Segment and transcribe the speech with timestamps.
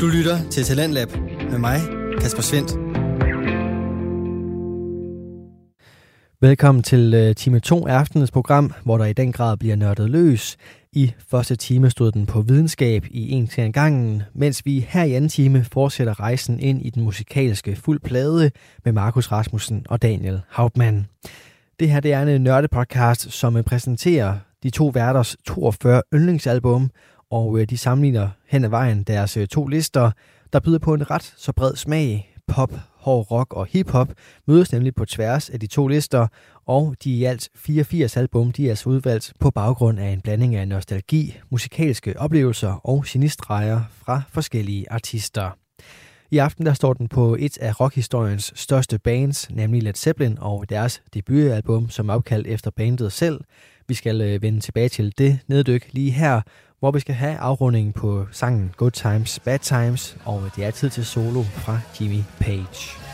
[0.00, 1.08] Du lytter til Talentlab
[1.50, 1.80] med mig,
[2.20, 2.70] Kasper Svendt.
[6.40, 10.10] Velkommen til øh, time 2 af aftenens program, hvor der i den grad bliver nørdet
[10.10, 10.56] løs.
[10.92, 15.04] I første time stod den på videnskab i en til en gangen, mens vi her
[15.04, 18.50] i anden time fortsætter rejsen ind i den musikalske fuld plade
[18.84, 21.06] med Markus Rasmussen og Daniel Hauptmann.
[21.80, 26.90] Det her det er en nørdepodcast, som præsenterer de to værters 42 yndlingsalbum,
[27.30, 30.10] og øh, de sammenligner hen ad vejen deres øh, to lister,
[30.52, 32.32] der byder på en ret så bred smag.
[32.48, 34.08] Pop, hård rock og hiphop
[34.46, 36.26] mødes nemlig på tværs af de to lister,
[36.66, 40.54] og de i alt 84 album de er altså udvalgt på baggrund af en blanding
[40.54, 45.50] af nostalgi, musikalske oplevelser og genistreger fra forskellige artister.
[46.30, 50.68] I aften der står den på et af rockhistoriens største bands, nemlig Led Zeppelin og
[50.68, 53.40] deres debutalbum, som er opkaldt efter bandet selv.
[53.88, 56.40] Vi skal øh, vende tilbage til det neddyk lige her,
[56.80, 60.90] hvor vi skal have afrundingen på sangen Good Times, Bad Times, og det er tid
[60.90, 63.05] til solo fra Jimmy Page.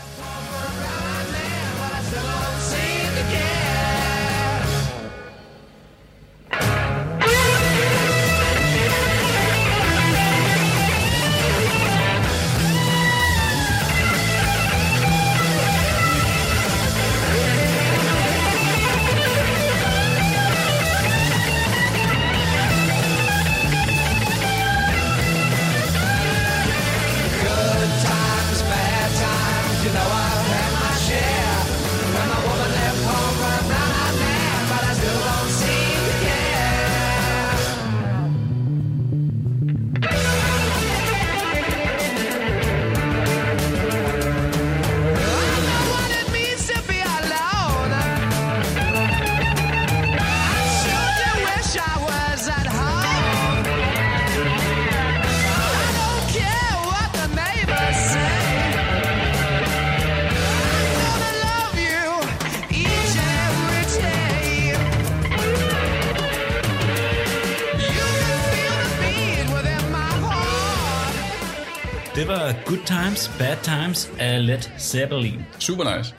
[73.03, 75.39] Times, Bad Times af Led Zeppelin.
[75.59, 76.15] Super nice.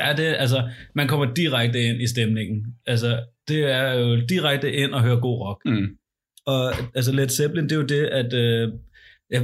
[0.00, 0.62] Ja, det, altså,
[0.94, 2.66] man kommer direkte ind i stemningen.
[2.86, 5.60] Altså, det er jo direkte ind og høre god rock.
[5.64, 5.86] Mm.
[6.46, 8.34] Og altså, Led Zeppelin, det er jo det, at...
[8.34, 8.68] Øh,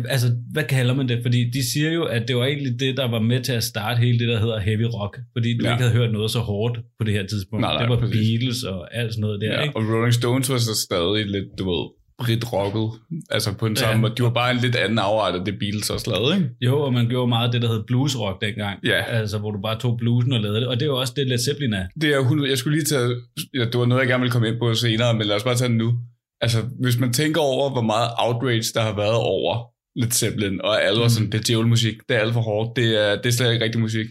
[0.08, 1.18] altså, hvad kalder man det?
[1.22, 3.98] Fordi de siger jo, at det var egentlig det, der var med til at starte
[3.98, 5.18] hele det, der hedder heavy rock.
[5.36, 5.72] Fordi du ja.
[5.72, 7.60] ikke havde hørt noget så hårdt på det her tidspunkt.
[7.60, 8.16] Nej, nej, det var præcis.
[8.16, 9.76] Beatles og alt sådan noget der, Ja, ikke?
[9.76, 11.84] og Rolling Stones var så stadig lidt, du ved,
[12.24, 13.00] Brit rocket.
[13.30, 13.80] Altså på en Ja.
[13.80, 14.12] samme måde.
[14.16, 16.48] De var bare en lidt anden afart af det Beatles også lavede, ikke?
[16.60, 18.78] Jo, og man gjorde meget det, der hed bluesrock dengang.
[18.84, 19.02] Ja.
[19.04, 20.68] Altså, hvor du bare tog bluesen og lavede det.
[20.68, 21.86] Og det er jo også det, Led Zeppelin er.
[22.00, 23.08] Det er 100, jeg skulle lige tage,
[23.54, 25.54] ja, det var noget, jeg gerne ville komme ind på senere, men lad os bare
[25.54, 25.92] tage det nu.
[26.40, 29.64] Altså, hvis man tænker over, hvor meget outrage, der har været over
[30.00, 31.10] Led Zeppelin, og alle var Mm.
[31.10, 33.64] sådan, det er djævelmusik, det er alt for hårdt, det er, det er slet ikke
[33.64, 34.06] rigtig musik.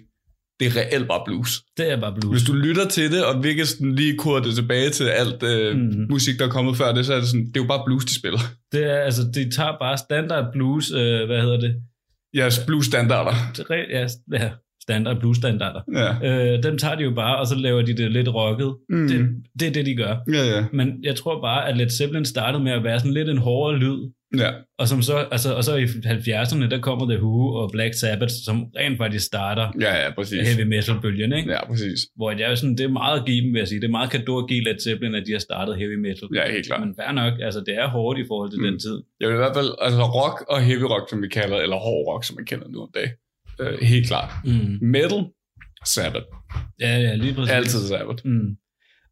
[0.59, 1.61] Det er reelt bare blues.
[1.77, 2.31] Det er bare blues.
[2.33, 5.77] Hvis du lytter til det, og virkelig sådan lige kurder det tilbage til alt øh,
[5.77, 6.05] mm.
[6.09, 8.05] musik, der er kommet før det, så er det sådan, det er jo bare blues,
[8.05, 8.39] de spiller.
[8.71, 11.75] Det er, altså, de tager bare standard blues, øh, hvad hedder det?
[12.35, 13.33] Jeres blues-standarder.
[13.57, 14.07] Det er re- Ja,
[14.43, 14.49] ja
[14.87, 15.81] standard blues standarder.
[15.93, 16.55] Ja.
[16.55, 18.75] Øh, dem tager de jo bare, og så laver de det lidt rocket.
[18.89, 19.07] Mm.
[19.07, 19.29] Det,
[19.59, 20.15] det er det, de gør.
[20.33, 20.65] Ja, ja.
[20.73, 23.77] Men jeg tror bare, at Led Zeppelin startede med at være sådan lidt en hårdere
[23.79, 24.11] lyd.
[24.37, 27.93] Ja, Og, som så, altså, og så i 70'erne, der kommer The Who og Black
[27.93, 30.47] Sabbath, som rent faktisk starter ja, ja præcis.
[30.47, 31.51] heavy metal-bølgen, ikke?
[31.51, 31.99] Ja, præcis.
[32.15, 33.81] Hvor jeg er sådan, det er meget at give dem, vil jeg sige.
[33.81, 36.27] Det er meget kado at give Led Zeppelin, at de har startet heavy metal.
[36.35, 36.81] Ja, helt klart.
[36.87, 38.65] Men fair nok, altså det er hårdt i forhold til mm.
[38.65, 38.97] den tid.
[39.19, 42.13] Jeg vil i hvert fald, altså rock og heavy rock, som vi kalder, eller hård
[42.13, 43.13] rock, som man kender nu om dagen.
[43.61, 44.31] Øh, helt klart.
[44.45, 44.77] Mm.
[44.81, 45.25] Metal,
[45.85, 46.25] Sabbath.
[46.81, 47.53] Ja, ja, lige præcis.
[47.53, 48.21] Altid Sabbath.
[48.25, 48.49] Mm.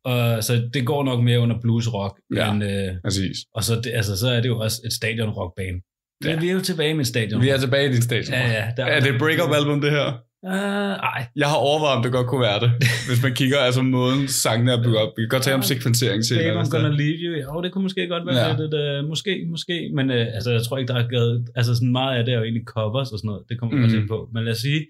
[0.05, 2.19] Og så det går nok mere under blues rock.
[2.35, 2.53] Ja.
[2.53, 3.37] Men, øh, Præcis.
[3.55, 5.81] og så, det, altså, så er det jo også et stadion rock band.
[6.25, 6.29] Ja.
[6.29, 6.39] Ja.
[6.39, 7.41] Vi er jo tilbage med stadion.
[7.41, 8.33] Vi er tilbage i din station.
[8.37, 8.65] Ja, ja.
[8.77, 10.07] Der, Er det et break-up album, det her?
[10.47, 12.71] Uh, ej, Jeg har overvejet, om det godt kunne være det.
[13.09, 15.09] Hvis man kigger altså måden sangene er bygget op.
[15.17, 16.61] Vi kan godt tale om sekvensering Babe, senere.
[16.61, 17.33] I'm gonna leave you.
[17.53, 18.47] Jo, det kunne måske godt være Ja.
[18.49, 18.55] ja.
[18.61, 21.91] lidt, uh, måske, måske, men uh, altså, jeg tror ikke, der er gået, altså sådan
[21.91, 23.85] meget af det er jo egentlig covers og sådan noget, det kommer vi Mhm.
[23.85, 24.29] også ind på.
[24.33, 24.81] Men lad os sige,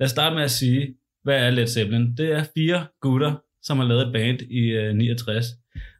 [0.00, 0.94] lad os starte med at sige,
[1.24, 2.06] hvad er Led Zeppelin?
[2.16, 3.32] Det er fire gutter,
[3.66, 5.46] som har lavet et band i uh, 69.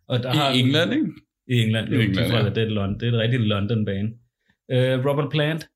[0.08, 1.06] Og der har I England, ikke?
[1.48, 2.48] I England, I jo, England, de ja.
[2.48, 4.08] det, er London, det er et rigtigt London-band.
[4.74, 5.66] Uh, Robert Plant,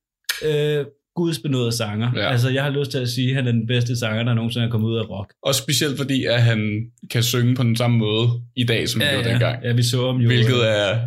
[0.49, 2.11] uh, gudsbenåede sanger.
[2.17, 2.31] Ja.
[2.31, 4.67] Altså, jeg har lyst til at sige, at han er den bedste sanger, der nogensinde
[4.67, 5.33] er kommet ud af rock.
[5.43, 9.11] Og specielt fordi, at han kan synge på den samme måde i dag, som han
[9.15, 9.65] gjorde dengang.
[9.65, 10.27] ja, vi så ham jo.
[10.27, 11.07] Hvilket er,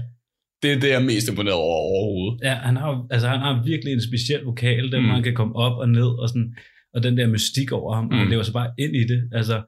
[0.63, 2.39] det er det, jeg er mest imponeret over overhovedet.
[2.43, 5.05] Ja, han har, altså, han har virkelig en speciel vokal, der Mm.
[5.05, 6.55] man kan komme op og ned, og, sådan,
[6.93, 8.11] og den der mystik over ham, mm.
[8.11, 9.29] og han lever sig bare ind i det.
[9.31, 9.61] Altså,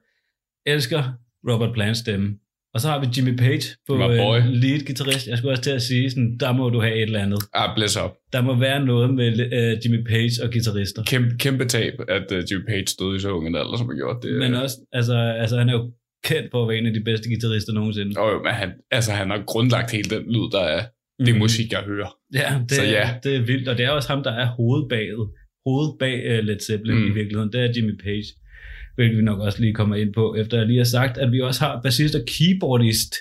[0.66, 1.02] elsker
[1.50, 2.34] Robert Plants stemme.
[2.74, 5.26] Og så har vi Jimmy Page på uh, lead guitarist.
[5.26, 7.38] Jeg skulle også til at sige, sådan, der må du have et eller andet.
[7.54, 8.10] Ah, bless up.
[8.32, 11.02] Der må være noget med uh, Jimmy Page og guitarister.
[11.04, 13.96] Kæmpe, kæmpe tab, at uh, Jimmy Page stod i så ung en alder, som han
[13.96, 14.28] gjorde.
[14.28, 15.92] Det, Men også, altså, altså han er jo
[16.24, 18.20] kendt for at være en af de bedste guitarister nogensinde.
[18.20, 20.82] Og jo, men han, altså, han har grundlagt hele den lyd, der er
[21.26, 21.38] det Mhm.
[21.38, 22.10] musik, jeg hører.
[22.34, 23.10] Ja, det, Så ja.
[23.24, 23.68] det er vildt.
[23.68, 25.28] Og det er også ham, der er hovedbaget.
[25.66, 27.02] Hovedet bag uh, Led Zeppelin Mm.
[27.02, 27.10] mm.
[27.10, 27.52] i virkeligheden.
[27.52, 28.26] Det er Jimmy Page.
[28.96, 31.40] Hvilket vi nok også lige kommer ind på, efter jeg lige har sagt, at vi
[31.40, 33.14] også har bassist og keyboardist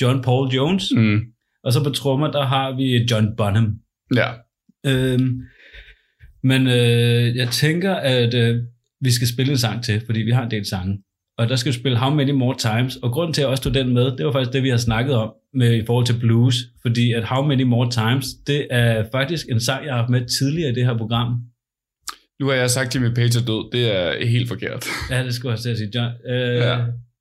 [0.00, 0.92] John Paul Jones.
[0.96, 1.20] Mm.
[1.64, 3.78] Og så på trommer, der har vi John Bonham.
[4.16, 4.28] Ja.
[4.86, 5.40] Øhm,
[6.42, 8.62] men øh, jeg tænker, at øh,
[9.00, 10.98] vi skal spille en sang til, fordi vi har en del sange.
[11.38, 12.96] Og der skal vi spille How Many More Times.
[12.96, 14.76] Og grunden til, at jeg også tog den med, det var faktisk det, vi har
[14.76, 16.54] snakket om med, i forhold til blues.
[16.82, 20.38] Fordi at How Many More Times, det er faktisk en sang, jeg har haft med
[20.38, 21.40] tidligere i det her program.
[22.40, 23.70] Nu har jeg sagt, at Jimmy Page er død.
[23.72, 24.86] Det er helt forkert.
[25.10, 25.90] Ja, det skulle jeg til at sige.
[25.94, 26.76] John, øh, Ja.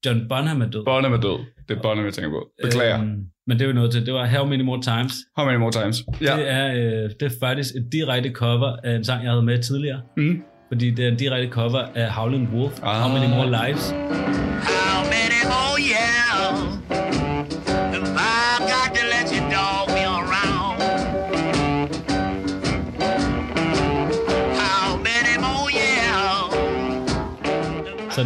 [0.06, 0.86] John Bonham er død.
[0.86, 1.40] Bonham er død.
[1.70, 2.48] Det er Bonham, jeg tænker på.
[2.64, 3.00] Beklager.
[3.02, 3.18] Øhm,
[3.48, 4.06] men det er jo noget til.
[4.06, 5.14] Det var How Many More Times.
[5.38, 6.04] How many more times?
[6.22, 6.36] Ja.
[6.38, 9.64] Det, er, øh, det er faktisk et direkte cover af en sang, jeg havde med
[9.64, 10.02] tidligere.
[10.18, 10.42] Mm.
[10.72, 12.80] Fordi det er en direkte cover af Howling Wolf.
[12.84, 12.96] Ah.
[13.02, 13.86] How Many More Lives.
[13.90, 16.29] How many more years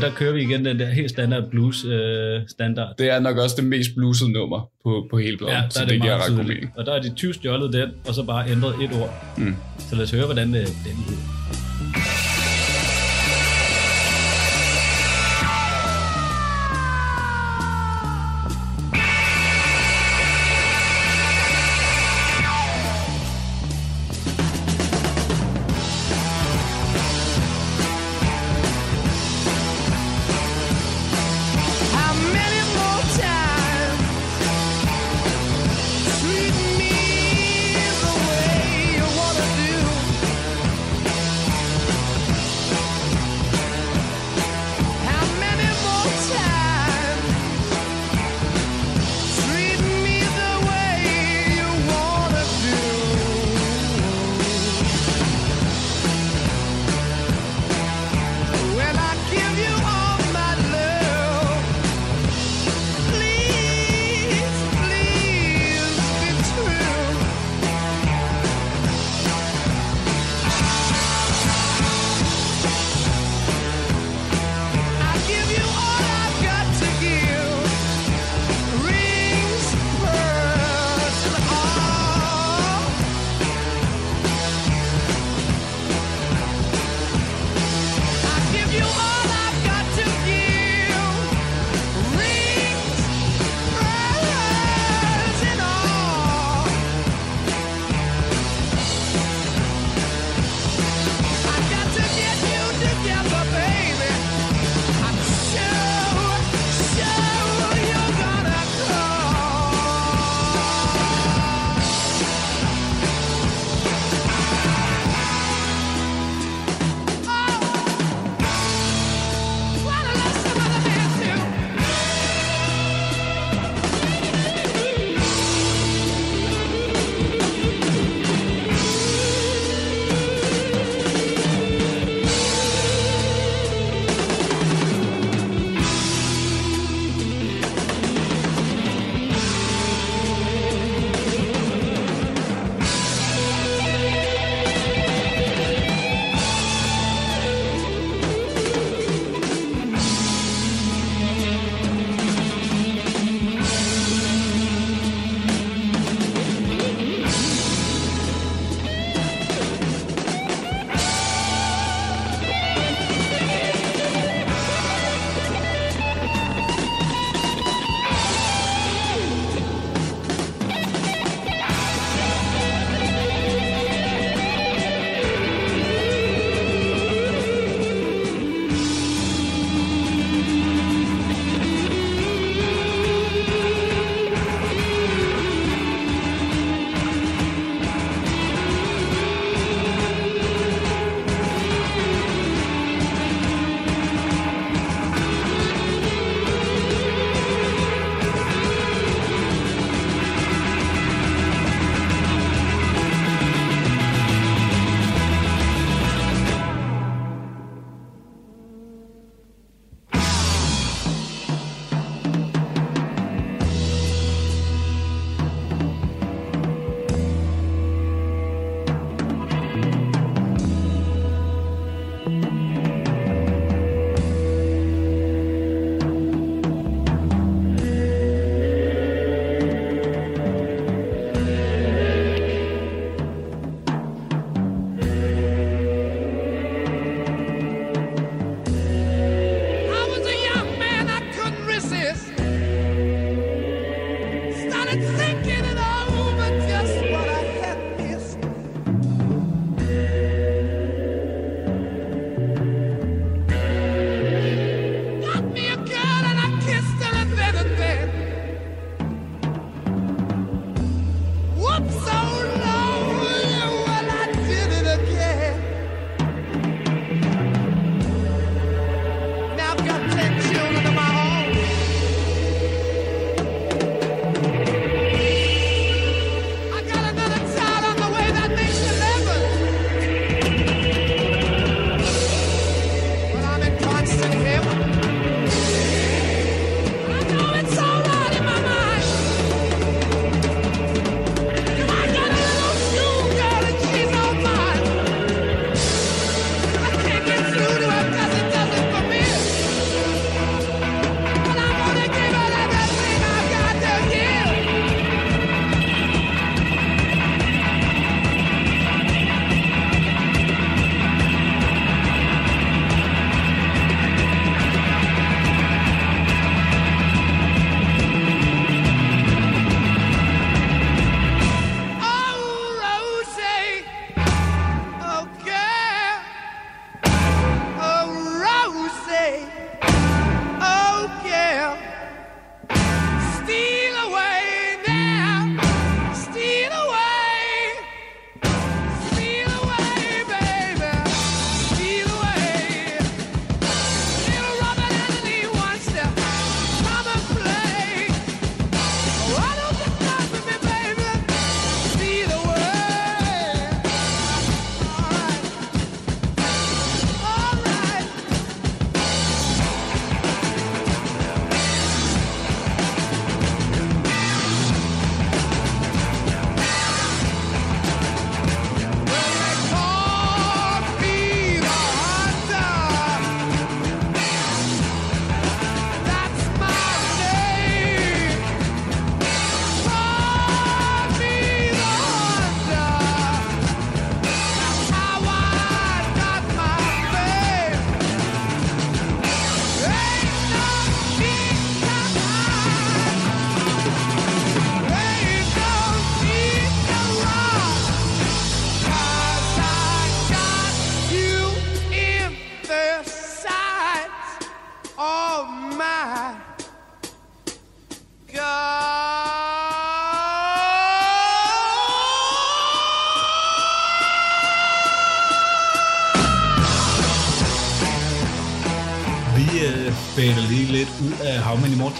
[0.03, 2.93] der kører vi igen den der helt standard blues øh, standard.
[2.97, 5.55] Det er nok også det mest bluesede nummer på, på hele pladen.
[5.55, 6.73] Ja, der så er det, det, giver ret god mening.
[6.77, 9.23] Og der er de 20 stjålet den, og så bare ændret et ord.
[9.37, 9.55] Mm.
[9.79, 12.12] Så lad os høre, hvordan øh, den lyder.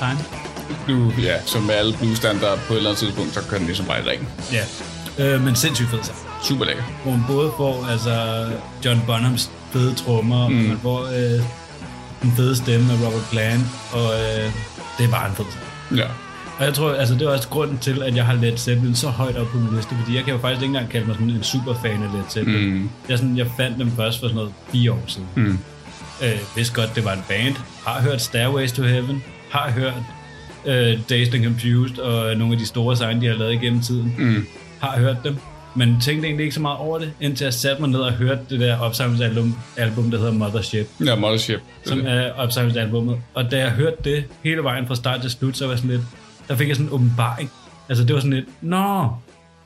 [0.04, 0.20] Time.
[0.88, 3.86] Du, ja, som med alle bluesstandard på et eller andet tidspunkt, så kan den ligesom
[3.86, 4.28] bare i ringen.
[4.52, 4.64] Ja.
[5.20, 6.18] Øh, men sindssygt fed sang.
[6.44, 6.84] Super lækker.
[7.04, 8.46] Hvor man både får altså,
[8.86, 10.58] John Bonhams fede trommer, mm.
[10.58, 11.42] og man får øh,
[12.22, 14.52] den fede stemme af Robert Plant, og øh,
[14.98, 16.00] det er bare en fed sang.
[16.00, 16.08] Ja.
[16.60, 19.08] Og jeg tror, altså det er også grunden til, at jeg har Led Zeppelin så
[19.08, 21.30] højt op på min liste, fordi jeg kan jo faktisk ikke engang kalde mig sådan
[21.30, 22.74] en superfan af Led Zeppelin.
[22.74, 22.90] Mm.
[23.10, 25.28] Jeg, sådan, jeg fandt dem først for sådan noget fire år siden.
[25.36, 25.60] Mm.
[26.24, 27.56] Øh, vidste godt, det var en band.
[27.86, 29.24] Har hørt Stairways to Heaven.
[29.54, 29.94] Har hørt
[30.66, 34.16] øh, Dazed and Confused og nogle af de store sange, de har lavet igennem tiden.
[34.18, 34.46] Mm.
[34.80, 35.38] Har hørt dem.
[35.76, 38.42] Men tænkte egentlig ikke så meget over det, indtil jeg satte mig ned og hørte
[38.50, 41.60] det der opsamlingsalbum, album, der hedder Mothership, Ja, Mothership.
[41.86, 43.18] som er opsamlingsalbummet.
[43.34, 46.02] Og da jeg hørte det hele vejen fra start til slut, så var sådan lidt,
[46.48, 47.52] der fik jeg sådan en åbenbaring.
[47.90, 49.10] Altså det var sådan lidt, nå,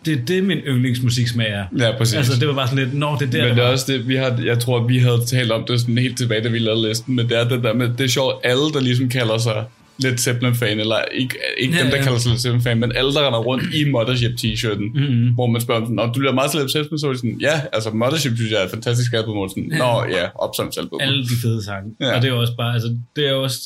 [0.05, 1.63] det er det, min yndlingsmusiksmag er.
[1.77, 2.15] Ja, præcis.
[2.15, 4.07] Altså det var bare sådan lidt, nå, det er der, Men det er også det,
[4.07, 6.87] vi har, jeg tror, vi havde talt om det sådan helt tilbage, da vi lavede
[6.87, 9.63] listen, men det er det der med, det er sjovt, alle, der ligesom kalder sig
[9.99, 12.03] lidt Zeppelin-fan, eller ikke, ikke Ja, dem, der ja.
[12.03, 15.33] kalder sig lidt Zeppelin-fan, men alle, der render rundt i Mothership-t-shirten, Mhm.
[15.33, 18.35] hvor man spørger dem du lyder meget til Led Zeppelin, så sådan, ja, altså Mothership
[18.35, 20.99] synes jeg er et fantastisk album, og sådan, Nå ja, opsamlingsalbum.
[21.01, 21.95] alle de fede sange.
[21.99, 22.07] Ja.
[22.07, 22.15] Ja.
[22.15, 23.59] Og det er også bare, altså, det er også,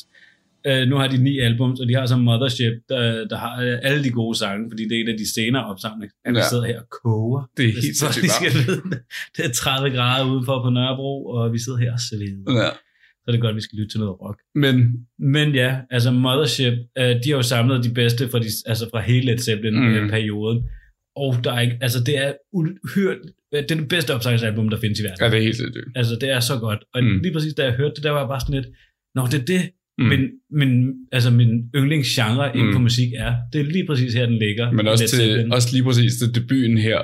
[0.66, 3.78] øh, nu har de ni albums, og de har så Mothership, der, der har øh,
[3.82, 6.14] alle de gode sange, fordi det er en af de senere opsamlinger.
[6.24, 6.48] At vi Ja.
[6.48, 7.48] sidder her og koger.
[7.56, 8.32] Det er helt sindssygt
[9.36, 12.62] det er 30 grader udenfor på Nørrebro, og vi sidder her og sveder.
[12.62, 12.70] Ja.
[13.22, 14.38] Så er det godt, at vi skal lytte til noget rock.
[14.54, 14.74] Men,
[15.34, 19.00] Men ja, altså Mothership, øh, de har jo samlet de bedste fra, de, altså fra
[19.00, 19.38] hele Led Mm.
[19.38, 20.58] Zeppelin-perioden.
[21.16, 23.16] Og der er ikke, altså det er uhyrt,
[23.52, 25.18] det er det bedste opsamlingsalbum, der findes i verden.
[25.20, 25.84] ja, det er helt sindssygt.
[25.94, 26.78] Altså, det er så godt.
[26.94, 27.08] Og Mm.
[27.10, 27.18] mm.
[27.22, 28.66] lige præcis da jeg hørte det, der var jeg bare sådan lidt,
[29.14, 29.62] Nå, det er det,
[29.98, 30.04] Mm.
[30.04, 30.08] mm.
[30.10, 30.22] min,
[30.60, 30.72] min,
[31.12, 32.58] altså min yndlingsgenre mm.
[32.58, 32.74] inden Mm.
[32.74, 33.32] for musik er.
[33.52, 34.72] Det er lige præcis her, den ligger.
[34.72, 36.98] Men også, til, også lige præcis til debuten her,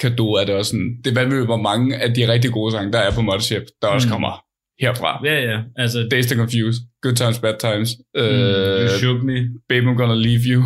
[0.00, 2.92] kado er det også sådan, det er vanvittigt, hvor mange af de rigtig gode sange,
[2.92, 4.12] der er på Mothership, der også Mm.
[4.12, 4.32] kommer
[4.80, 5.20] herfra.
[5.24, 5.60] Ja, ja.
[5.76, 9.36] Altså, Dazed and Confused, Good Times, Bad Times, mm, uh, You Shook Me.
[9.68, 10.62] Baby I'm Gonna Leave You,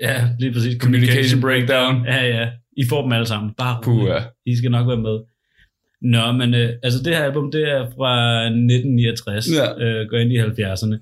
[0.00, 0.82] Ja, lige præcis.
[0.82, 2.04] Communication Breakdown.
[2.06, 2.48] Ja, ja.
[2.76, 3.52] I får dem alle sammen.
[3.58, 4.18] Bare Puh, ja.
[4.46, 5.18] I skal nok være med.
[6.14, 8.12] Nå, men øh, altså det her album, det er fra
[8.44, 9.66] 1969, Ja.
[9.84, 10.96] øh, går ind i 70'erne.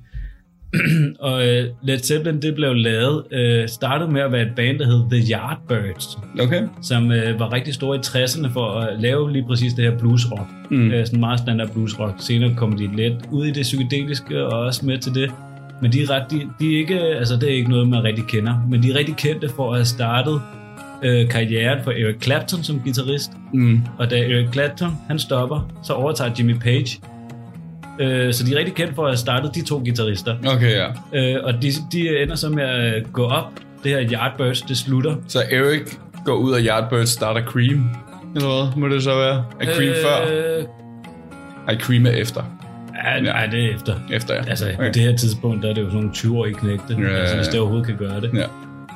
[1.29, 4.87] og øh, Led Zeppelin, det blev lavet, øh, startede med at være et band, der
[4.87, 6.63] hed The Yardbirds, Okay.
[6.83, 10.49] som øh, var rigtig store i 60'erne for at lave lige præcis det her bluesrock.
[10.71, 10.91] Mm.
[10.91, 12.15] Øh, sådan meget standard bluesrock.
[12.19, 15.31] Senere kom de lidt ud i det psykedeliske og også med til det.
[15.83, 18.25] Men de er, ret, de, de er ikke, altså det er ikke noget, man rigtig
[18.27, 20.41] kender, men de er rigtig kendte for at have startet
[21.03, 23.31] øh, karrieren for Eric Clapton som guitarist.
[23.55, 23.81] Mm.
[23.99, 27.01] Og da Eric Clapton han stopper, så overtager Jimmy Page.
[28.01, 30.37] Øh, så de er rigtig kendt for at have startet de to guitarister.
[30.47, 30.87] Okay, ja.
[31.15, 33.53] Øh, og de, de ender så med at gå op.
[33.85, 35.17] Det her Yardbirds, det slutter.
[35.29, 35.83] Så Eric
[36.25, 37.91] går ud af Yardbirds, starter Cream,
[38.35, 39.45] eller hvad må det så være?
[39.61, 39.97] Er Cream øh...
[40.03, 40.67] før?
[41.69, 42.43] Ej, Cream er efter.
[43.05, 43.95] ja, nej, det er efter.
[44.13, 44.43] Efter, ja.
[44.49, 44.77] Altså, okay.
[44.77, 47.37] på det her tidspunkt, der er det jo sådan nogle 20-årige knægte, Ja, ja, altså,
[47.37, 47.51] hvis ja.
[47.53, 48.31] det overhovedet kan gøre det.
[48.35, 48.47] Ja.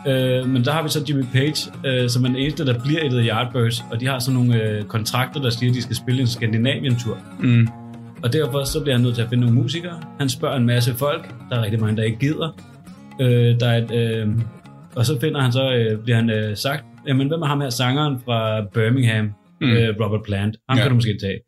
[0.07, 3.01] Øh, men der har vi så Jimmy Page, øh, som er den eneste, der bliver
[3.03, 5.97] i The Yardbirds, og de har sådan nogle øh, kontrakter, der siger, at de skal
[5.97, 7.19] spille en Skandinavien-tur.
[7.41, 7.69] Mm.
[8.25, 10.03] Og derfor så bliver han nødt til at finde nogle musikere.
[10.19, 11.35] Han spørger en masse folk.
[11.51, 12.61] Der er rigtig mange, der ikke gider.
[13.21, 14.29] Øh, der er et, øh,
[14.95, 17.71] og så finder han så, øh, bliver han øh, sagt, jamen hvem er ham her
[17.71, 19.71] sangeren fra Birmingham, Mm.
[19.71, 20.57] øh, Robert Plant?
[20.69, 20.83] Ham ja.
[20.83, 21.39] kan du måske tage.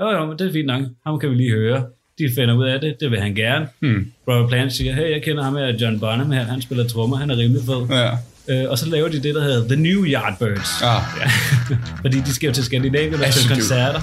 [0.00, 0.82] Jo jo, men det er fint nok.
[1.06, 1.84] Ham kan vi lige høre.
[2.18, 3.66] De finder ud af det, det vil han gerne.
[3.80, 4.06] Mm.
[4.28, 7.30] Robert Plant siger, hey, jeg kender ham her, John Bonham her, han spiller trommer, han
[7.30, 7.96] er rimelig fed.
[7.96, 8.10] Ja.
[8.50, 10.82] Øh, og så laver de det, der hedder The New Yardbirds.
[10.82, 11.30] Ah, Ja.
[12.02, 14.00] Fordi de skal jo til Skandinavien og til koncerter.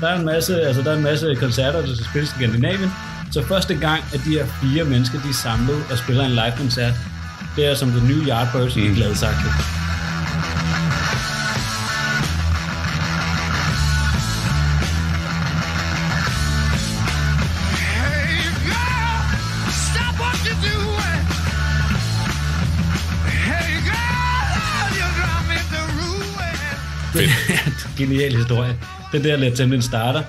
[0.00, 2.90] Der er en masse, altså der er en masse koncerter, der skal spilles i Skandinavien.
[3.32, 6.92] Så første gang, at de her fire mennesker, de er samlet og spiller en live-koncert,
[7.56, 8.82] det er som The New Yardbirds mm.
[8.82, 8.94] i.
[8.94, 9.87] Gladsaxe.
[27.98, 28.76] Genial historie.
[29.12, 30.22] Det er der, Led Zeppelin starter.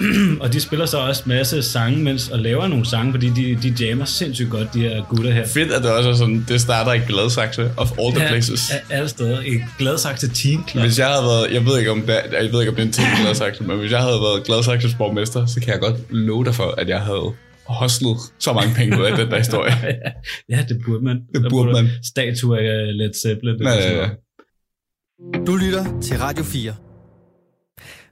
[0.42, 3.84] og de spiller så også masse sange, mens og laver nogle sange, fordi de, de
[3.86, 5.46] jammer sindssygt godt, de her gutter her.
[5.46, 8.70] fedt, at det også er sådan, det starter i Gladsaxe of all the places.
[8.90, 9.40] Ja, alle steder.
[9.40, 10.82] I Gladsaxe Teen Club.
[10.84, 12.86] Hvis jeg havde været, jeg ved ikke om det, jeg ved ikke om det er
[12.86, 15.96] en ting i Gladsaxe, men hvis jeg havde været Gladsaxes borgmester, så kan jeg godt
[16.10, 17.32] love dig for, at jeg havde
[17.66, 19.72] hostlet så mange penge ud af den der historie.
[20.52, 21.16] ja, det burde man.
[21.34, 21.88] Det Der burde man.
[22.04, 23.62] Statue af Led Zeppelin.
[23.62, 24.08] Ja, ja, ja.
[25.46, 26.74] Du lytter til Radio 4.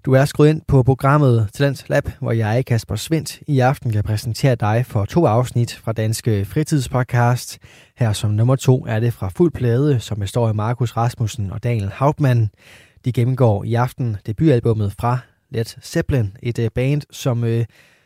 [0.04, 4.04] Du er skruet ind på programmet Talents Lab, hvor jeg, Kasper Svendt, i aften kan
[4.04, 7.58] præsentere dig for to afsnit fra Danske Fritidspodcast.
[7.96, 11.62] Her som nummer to er det fra Fuld Plade, som består af Markus Rasmussen og
[11.62, 12.50] Daniel Hauptmann.
[13.04, 15.18] De gennemgår i aften debutalbummet fra
[15.50, 17.64] Led Zeppelin, et øh, band, som øh,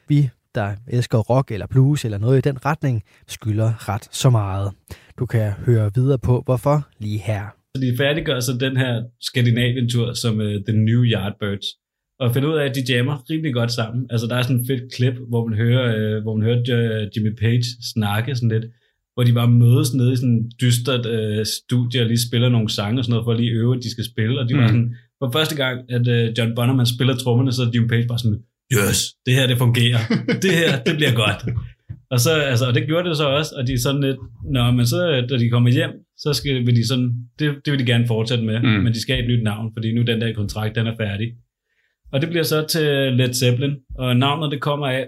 [0.08, 4.72] vi der elsker rock eller blues eller noget i den retning, skylder ret så meget.
[5.18, 7.46] Du kan høre videre på, hvorfor lige her.
[7.74, 11.66] De færdiggør så den her Skandinavien-tur som uh, The New Yardbirds.
[12.20, 14.06] Og finder ud af, at de jammer rimelig godt sammen.
[14.10, 17.08] Altså der er sådan et fedt klip, hvor man hører, uh, hvor man hører uh,
[17.16, 18.66] Jimmy Page snakke sådan lidt,
[19.14, 22.68] hvor de bare mødes nede i sådan en dystert uh, studie og lige spiller nogle
[22.70, 24.40] sange og sådan noget, for at lige øve, at de skal spille.
[24.40, 24.60] Og de mm.
[24.60, 28.06] var sådan, for første gang, at uh, John Bonham spiller trommerne, så er Jimmy Page
[28.08, 28.38] bare sådan,
[28.76, 30.00] yes, det her det fungerer.
[30.44, 31.40] det her, det bliver godt.
[32.10, 34.16] Og, så, altså, og det gjorde det så også, og de er sådan lidt,
[34.52, 37.80] nå, men så, da de kommer hjem, så skal, vil de sådan, det, det vil
[37.80, 38.68] de gerne fortsætte med, mm.
[38.68, 41.28] men de skal have et nyt navn, fordi nu den der kontrakt, den er færdig.
[42.12, 45.06] Og det bliver så til Led Zeppelin, og navnet det kommer af,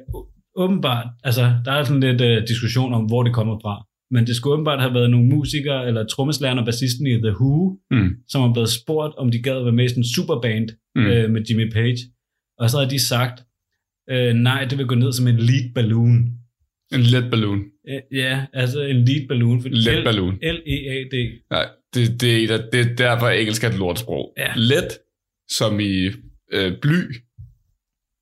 [0.57, 4.37] åbenbart, altså der er sådan lidt uh, diskussion om, hvor det kommer fra, men det
[4.37, 8.09] skulle åbenbart have været nogle musikere, eller trommeslageren og bassisten i The Who, Mm.
[8.29, 11.07] som har blevet spurgt, om de gad være med i sådan en superband Mm.
[11.07, 11.99] øh, med Jimmy Page.
[12.59, 13.43] Og så har de sagt,
[14.11, 16.19] øh, nej, det vil gå ned som en lead balloon.
[16.95, 17.61] En let balloon.
[17.89, 19.63] Øh, ja, altså en lead balloon.
[19.63, 20.35] fordi Let L- balloon.
[20.43, 21.15] L-E-A-D.
[21.51, 24.33] Nej, det, det, er det er derfor engelsk er et lortsprog.
[24.39, 24.53] Ja.
[24.57, 24.89] Let,
[25.51, 26.09] som i
[26.53, 26.99] øh, bly,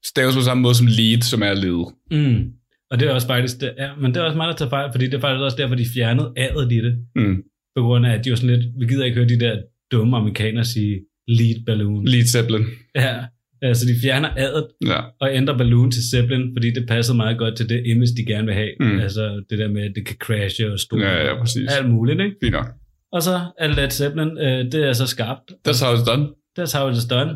[0.05, 1.81] staves på samme måde som lead, som er led.
[2.11, 2.53] Mm.
[2.91, 4.89] Og det er også faktisk, det, ja, men det er også meget at tage fejl,
[4.93, 6.99] fordi det er faktisk også derfor, de fjernede adet i det.
[7.17, 7.43] Mm.
[7.77, 9.63] På grund af, at de var sådan lidt, vi gider ikke høre de der
[9.93, 12.05] dumme amerikanere sige lead balloon.
[12.09, 12.65] Lead Zeppelin.
[12.95, 13.17] Ja,
[13.63, 15.01] altså de fjerner adet Ja.
[15.21, 18.47] og ændrer balloon til Zeppelin, fordi det passede meget godt til det image, de gerne
[18.47, 18.71] vil have.
[18.81, 18.99] Mm.
[19.01, 21.71] Altså det der med, at det kan crashe og stå Ja, ja, præcis.
[21.79, 22.37] alt muligt, ikke?
[22.43, 22.67] Fint nok.
[23.13, 25.53] Og så er Led Zeppelin, øh, det er så skabt.
[25.69, 26.29] That's how it's done.
[26.59, 27.31] That's how it's done.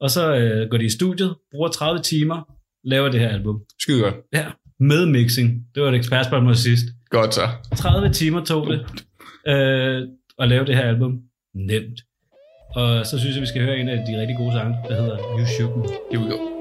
[0.00, 2.42] Og så øh, går de i studiet, bruger 30 timer,
[2.84, 3.62] laver det her album.
[3.80, 4.14] Skide godt.
[4.32, 4.46] Ja,
[4.80, 5.66] med mixing.
[5.74, 6.84] Det var et ekspertspørgsmål sidst.
[7.10, 7.48] Godt så.
[7.76, 8.80] 30 timer tog det
[9.48, 11.20] øh, at lave det her album.
[11.54, 12.00] Nemt.
[12.74, 15.18] Og så synes jeg, vi skal høre en af de rigtig gode sange, der hedder
[15.18, 15.82] You Shook Me.
[16.10, 16.53] Here we go.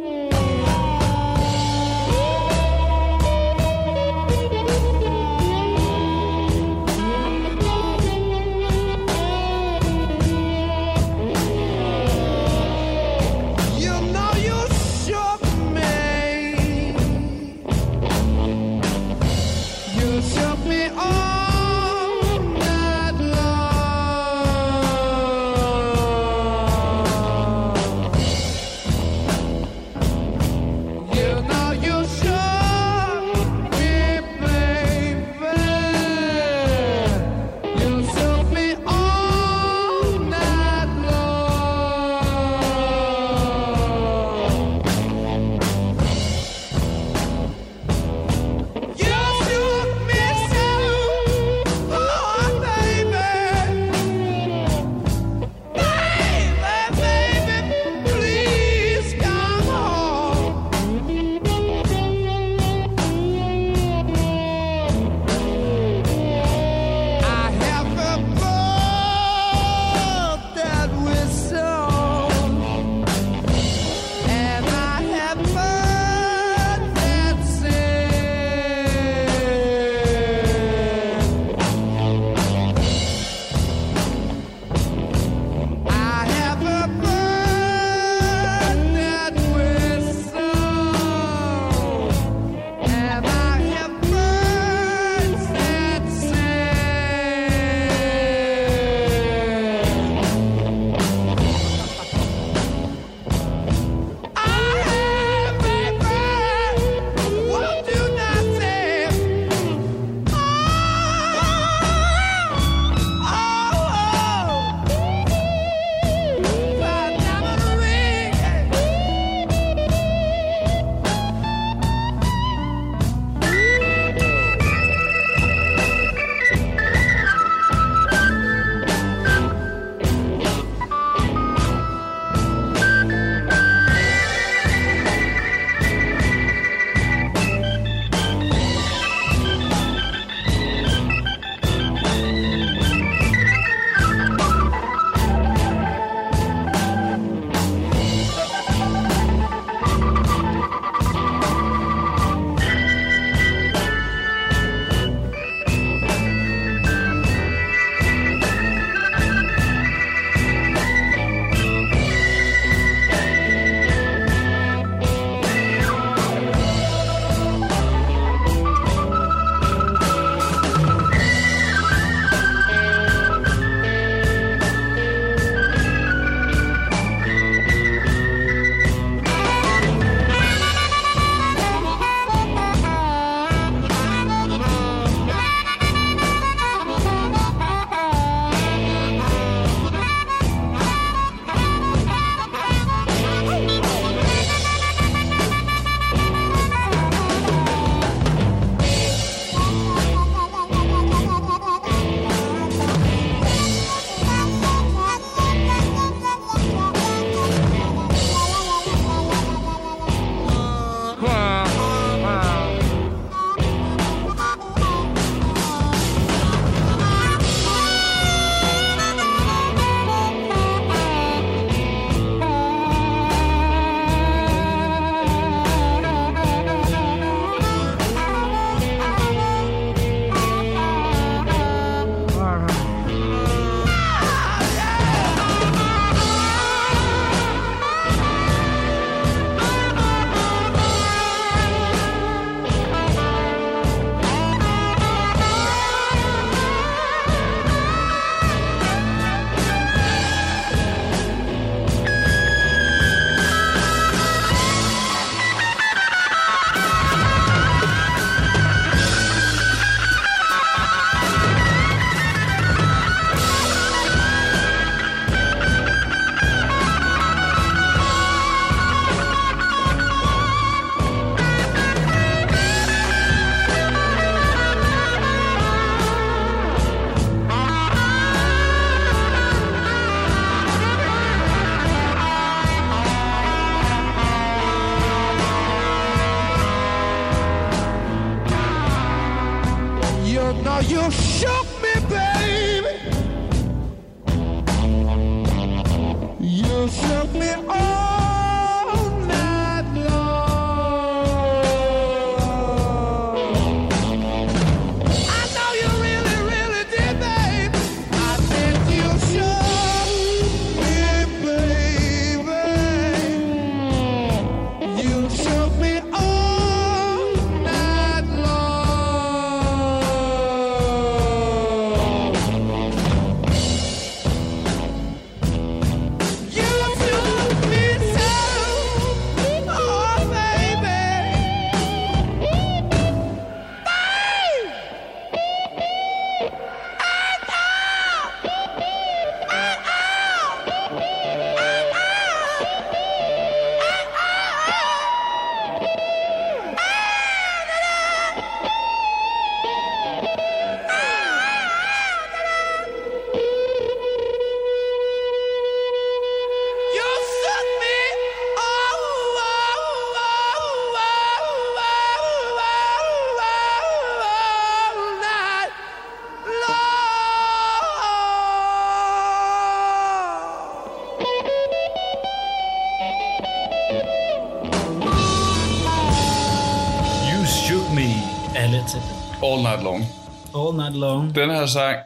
[381.35, 381.97] Den her sang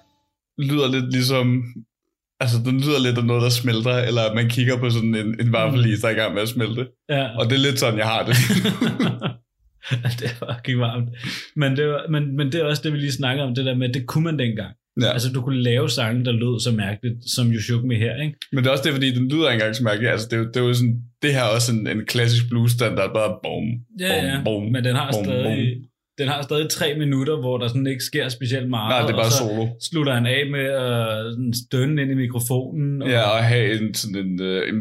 [0.57, 1.63] lyder lidt ligesom...
[2.39, 5.35] Altså, den lyder lidt af noget, der smelter, eller at man kigger på sådan en,
[5.41, 6.87] en varmelis, der er i gang med at smelte.
[7.09, 7.37] Ja.
[7.39, 8.35] Og det er lidt sådan, jeg har det.
[10.19, 11.09] det er fucking varmt.
[11.55, 13.75] Men det, var, men, men det er også det, vi lige snakker om, det der
[13.75, 14.73] med, at det kunne man dengang.
[15.01, 15.11] ja.
[15.13, 18.37] Altså, du kunne lave sange, der lød så mærkeligt, som You Shook Me her, ikke?
[18.51, 20.11] Men det er også det, fordi den lyder engang så mærkeligt.
[20.11, 22.49] Altså, det, er, jo- det er jo sådan, det her er også en, en klassisk
[22.49, 23.63] blues standard, bare bom,
[23.99, 24.41] Ja, bom, ja.
[24.43, 25.75] bom, Men den har bom, stadig...
[26.17, 28.89] Den har stadig tre minutter, hvor der sådan ikke sker specielt meget.
[28.89, 29.67] Nej, det er bare solo.
[29.81, 33.01] slutter han af med at sådan stønne ind i mikrofonen.
[33.01, 34.75] Og, Ja, og have en sådan en, øh, en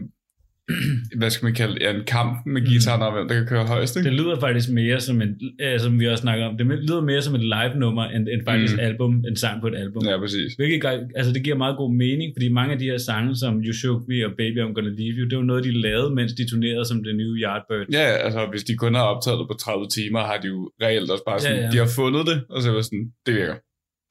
[1.19, 1.81] hvad skal man kalde det?
[1.83, 4.09] Ja, en kamp med guitaren og hvem der kan køre højst, ikke?
[4.11, 7.23] Det lyder faktisk mere som en, øh, som vi også snakker om, det lyder mere
[7.23, 8.81] som et live-nummer, end, end faktisk Mm.
[8.89, 10.03] album, en sang på et album.
[10.07, 10.55] Ja, præcis.
[10.55, 13.53] Hvilket gør, altså det giver meget god mening, fordi mange af de her sange, som
[13.65, 16.33] You Shook Me og Baby I'm Gonna Leave You, det var noget, de lavede, mens
[16.33, 17.87] de turnerede som det nye Yardbird.
[17.93, 21.11] Ja, altså hvis de kun har optaget det på 30 timer, har de jo reelt
[21.11, 21.71] også bare sådan, Ja, ja.
[21.73, 23.55] de har fundet det, og så var sådan, det virker.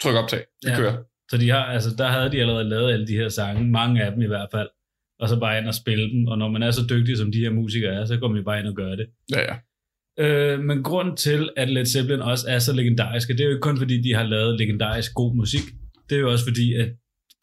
[0.01, 0.77] Tryk optag, det Ja.
[0.77, 0.95] kører.
[1.31, 4.11] Så de har, altså, der havde de allerede lavet alle de her sange, mange af
[4.11, 4.67] dem i hvert fald,
[5.19, 7.39] og så bare ind og spille dem, og når man er så dygtig, som de
[7.39, 9.05] her musikere er, så går man jo bare ind og gør det.
[9.35, 9.55] Ja, ja.
[10.19, 13.61] Øh, men grund til, at Led Zeppelin også er så legendariske, det er jo ikke
[13.61, 15.61] kun fordi, de har lavet legendarisk god musik.
[16.09, 16.89] Det er jo også fordi, at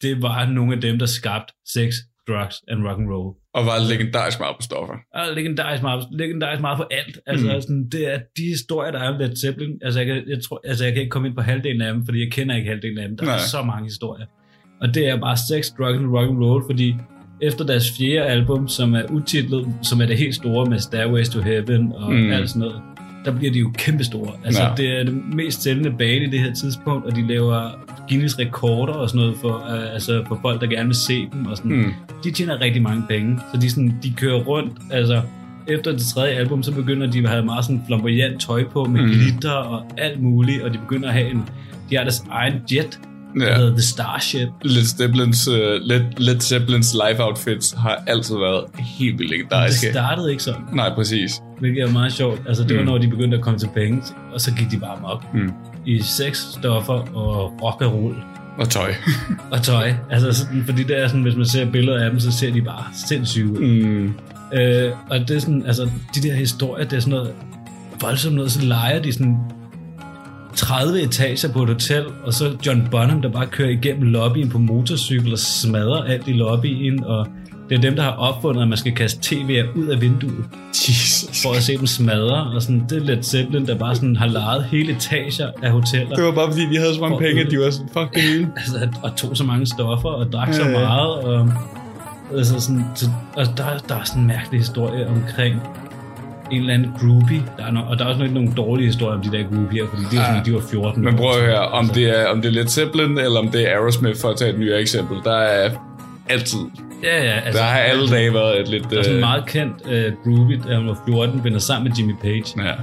[0.01, 1.93] det var nogle af dem, der skabte sex,
[2.27, 3.35] drugs and rock and roll.
[3.53, 4.97] Og var legendarisk meget på stoffer.
[5.13, 7.19] Og legendarisk meget, legendarisk meget på alt.
[7.25, 7.61] Altså, mm.
[7.61, 9.79] sådan, det er de historier, der er om Led Zeppelin.
[9.81, 12.05] Altså jeg, kan, jeg, tror, altså, jeg kan ikke komme ind på halvdelen af dem,
[12.05, 13.17] fordi jeg kender ikke halvdelen af dem.
[13.17, 13.25] Der.
[13.25, 13.35] Nej.
[13.35, 14.25] er så mange historier.
[14.81, 16.95] Og det er bare sex, drugs and rock and roll, fordi
[17.43, 21.41] efter deres fjerde album, som er utitlet, som er det helt store med Stairways to
[21.41, 22.31] Heaven og Mm.
[22.31, 22.75] alt sådan noget,
[23.25, 24.31] der bliver de jo kæmpestore.
[24.45, 24.69] Altså, Ja.
[24.77, 27.69] det er det mest sælgende bane i det her tidspunkt, og de laver
[28.09, 31.45] Guinness rekorder og sådan noget for, uh, altså for folk, der gerne vil se dem.
[31.45, 31.71] Og sådan.
[31.71, 31.93] Mm.
[32.23, 34.71] De tjener rigtig mange penge, så de, sådan, de kører rundt.
[34.91, 35.21] Altså,
[35.67, 39.01] efter det tredje album, så begynder de at have meget sådan flamboyant tøj på med
[39.01, 39.07] mm.
[39.09, 41.43] glitter og alt muligt, og de begynder at have en,
[41.89, 42.99] de har deres egen jet,
[43.39, 43.55] der Ja.
[43.55, 44.47] hedder The Starship.
[44.61, 49.91] Led Zeppelins, uh, Led, Led Zeppelins live outfits har altid været helt vildt Det legendariske.
[49.91, 51.31] startede ikke sådan, Nej, præcis.
[51.59, 52.41] hvilket er meget sjovt.
[52.47, 52.87] Altså, det var, Mm.
[52.87, 54.01] når de begyndte at komme til penge,
[54.33, 55.33] og så gik de bare mok.
[55.33, 55.51] Mm.
[55.85, 58.15] I sex, stoffer og rock and roll.
[58.57, 58.93] Og tøj.
[59.51, 59.93] og tøj.
[60.09, 62.61] Altså, sådan, fordi det er sådan, hvis man ser billeder af dem, så ser de
[62.61, 63.59] bare sindssyge ud.
[63.59, 64.13] Mm.
[64.59, 67.33] Øh, og det er sådan, altså, de der historier, det er sådan noget
[68.01, 69.37] voldsomt noget, så leger de sådan
[70.55, 74.57] 30 etager på et hotel, og så John Bonham, der bare kører igennem lobbyen på
[74.57, 77.27] motorcykel og smadrer alt i lobbyen, og
[77.69, 81.41] det er dem, der har opfundet, at man skal kaste TV'er ud af vinduet, Jesus.
[81.43, 84.27] for at se dem smadre, og sådan, det er Led Zeppelin, der bare sådan har
[84.27, 86.15] lejet hele etager af hoteller.
[86.15, 88.21] Det var bare fordi, de havde så mange penge, at de var sådan, fuck det
[88.21, 88.47] hele.
[88.57, 90.79] altså, og tog så mange stoffer og drak så Ja, ja.
[90.79, 91.11] meget.
[91.11, 91.49] Og,
[92.37, 95.61] altså sådan, så, og der, der er sådan en mærkelig historie omkring
[96.53, 97.43] en eller anden groupie.
[97.57, 99.85] Der er no, og der er også nogle, nogle dårlige historier om de der groupier,
[99.89, 100.39] fordi det er sådan, Ja.
[100.39, 101.03] at de var 14.
[101.03, 103.47] Men prøv at høre, om Altså, det er, om det er Led Zeppelin, eller om
[103.47, 105.17] det er Aerosmith, for at tage et nyt eksempel.
[105.23, 105.69] Der er
[106.29, 106.59] altid.
[107.03, 107.31] Ja, ja.
[107.45, 108.89] Altså, Der har alle dage været et lidt...
[108.91, 111.83] Der er sådan en øh, meget kendt uh, groupie, da hun var 14, vender sammen
[111.89, 112.43] med Jimmy Page.
[112.57, 112.73] Ja.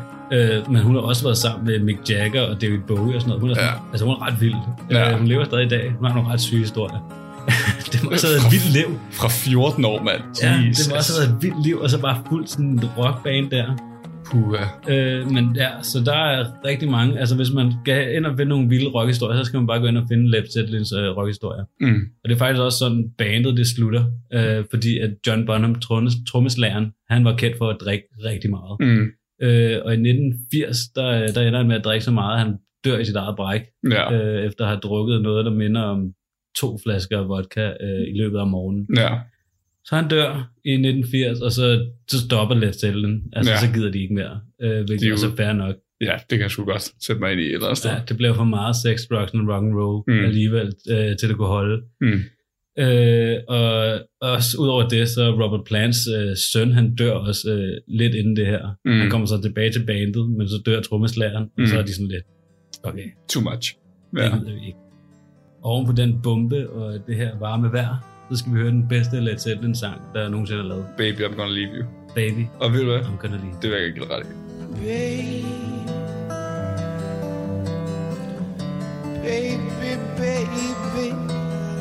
[0.59, 3.29] Uh, men hun har også været sammen med Mick Jagger og David Bowie og sådan
[3.29, 3.41] noget.
[3.41, 3.75] Hun er, sådan, Ja.
[3.93, 4.55] altså, hun er ret vild.
[4.91, 5.13] Ja.
[5.13, 5.93] Uh, hun lever stadig i dag.
[5.99, 6.99] Hun har nogle ret syge historier.
[7.93, 8.89] det må også have været et vildt liv.
[9.13, 10.21] Fra 14 år, mand.
[10.43, 12.81] Ja, det må også have været et vildt liv, og så bare fuldt sådan en
[12.99, 13.67] rockband der.
[14.27, 14.65] Puha.
[14.89, 17.21] Øh, men ja, så der er rigtig mange.
[17.21, 19.87] Altså hvis man skal ind og finde nogle vilde rockhistorier, så skal man bare gå
[19.87, 21.65] ind og finde Led Zeppelins øh, rockhistorier.
[21.81, 22.01] Mm.
[22.25, 26.13] Og det er faktisk også sådan, bandet det slutter, øh, fordi at John Bonham, trommes,
[26.31, 28.77] trommeslæren, han var kendt for at drikke rigtig meget.
[28.81, 29.07] Mm.
[29.43, 32.55] Øh, og i 1980, der, der ender han med at drikke så meget, at han
[32.85, 34.13] dør i sit eget bræk, Ja.
[34.13, 36.13] øh, efter at have drukket noget, der minder om
[36.57, 38.87] to flasker vodka øh, i løbet af morgenen.
[38.97, 39.19] Ja.
[39.85, 43.21] Så han dør i 1980, og så, så stopper Led Zeppelin.
[43.33, 43.59] Altså, Ja.
[43.59, 45.75] så gider de ikke mere, øh, hvilket De er jo- er fair nok.
[46.01, 47.91] ja, det kan jeg sgu godt sætte mig ind i et eller andet sted.
[47.91, 50.15] Ja, det blev for meget sex, drugs and rock and roll Mm.
[50.15, 50.25] mm.
[50.25, 51.83] alligevel, øh, til det kunne holde.
[52.01, 52.21] Mm.
[52.79, 58.15] Øh, og også udover det, så Robert Plants øh, søn, han dør også øh, lidt
[58.15, 58.69] inden det her.
[58.85, 58.91] Mm.
[58.93, 59.01] Mm.
[59.01, 61.51] Han kommer så tilbage til bandet, men så dør trommeslæren, mm.
[61.57, 61.63] Mm.
[61.63, 62.25] og så er de sådan lidt,
[62.83, 63.75] okay, Too much.
[64.17, 64.25] ja.
[64.25, 64.79] Det vi ikke.
[65.63, 67.97] Oven på den bombe og det her varme vejr,
[68.31, 70.85] så skal vi høre den bedste Led Zeppelin sang, der nogensinde er lavet.
[70.97, 71.85] Baby, I'm gonna leave you.
[72.15, 73.01] Baby, Og ved du hvad?
[73.01, 73.55] I'm gonna leave.
[73.63, 75.41] Det vil jeg ikke ret i.
[79.23, 81.13] Baby, baby,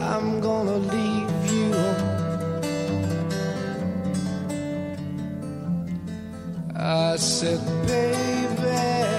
[0.02, 1.74] I'm gonna leave you.
[6.76, 9.19] I said, baby,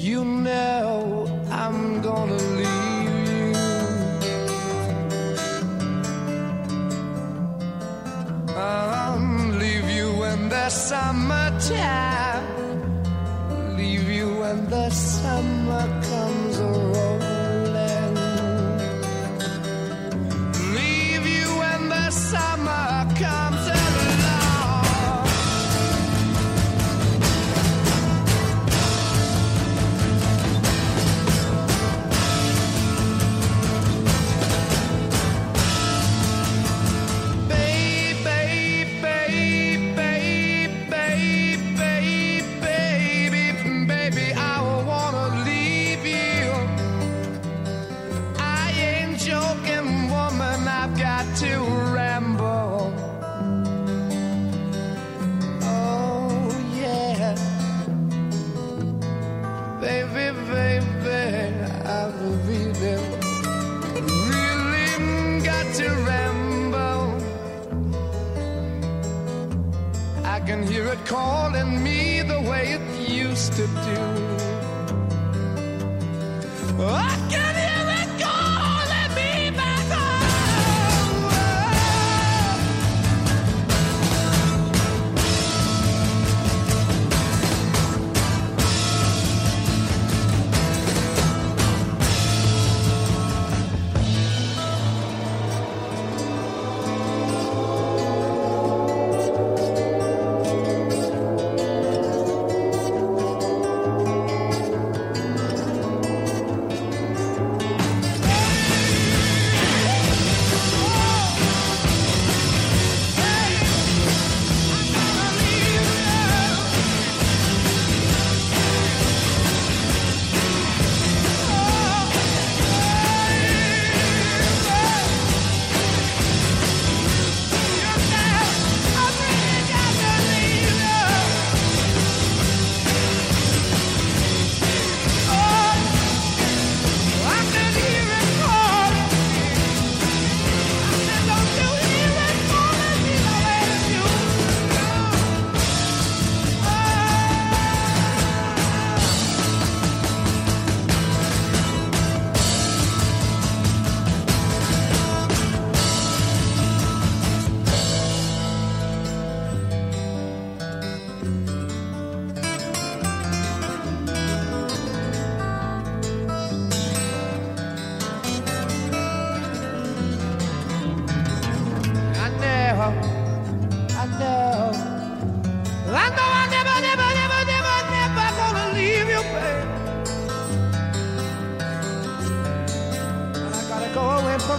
[0.00, 3.52] you know I'm gonna leave you.
[8.56, 9.18] I'll
[9.58, 12.46] leave you in the summertime
[13.76, 15.59] leave you when the summer
[76.82, 77.19] I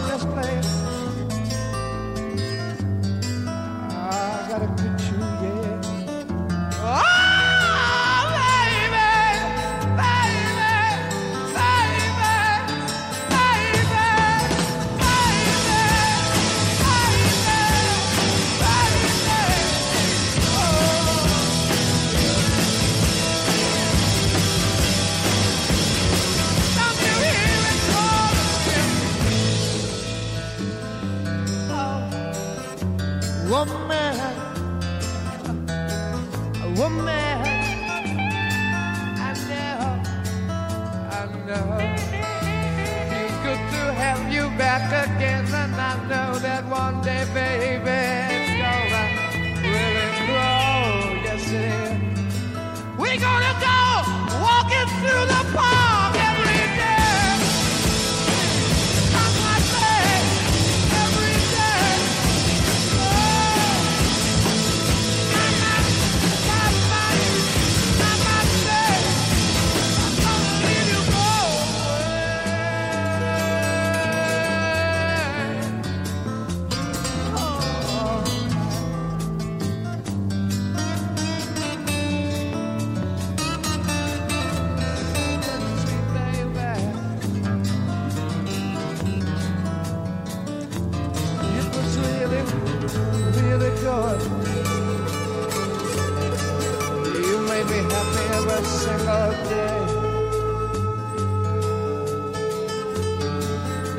[0.08, 0.61] go away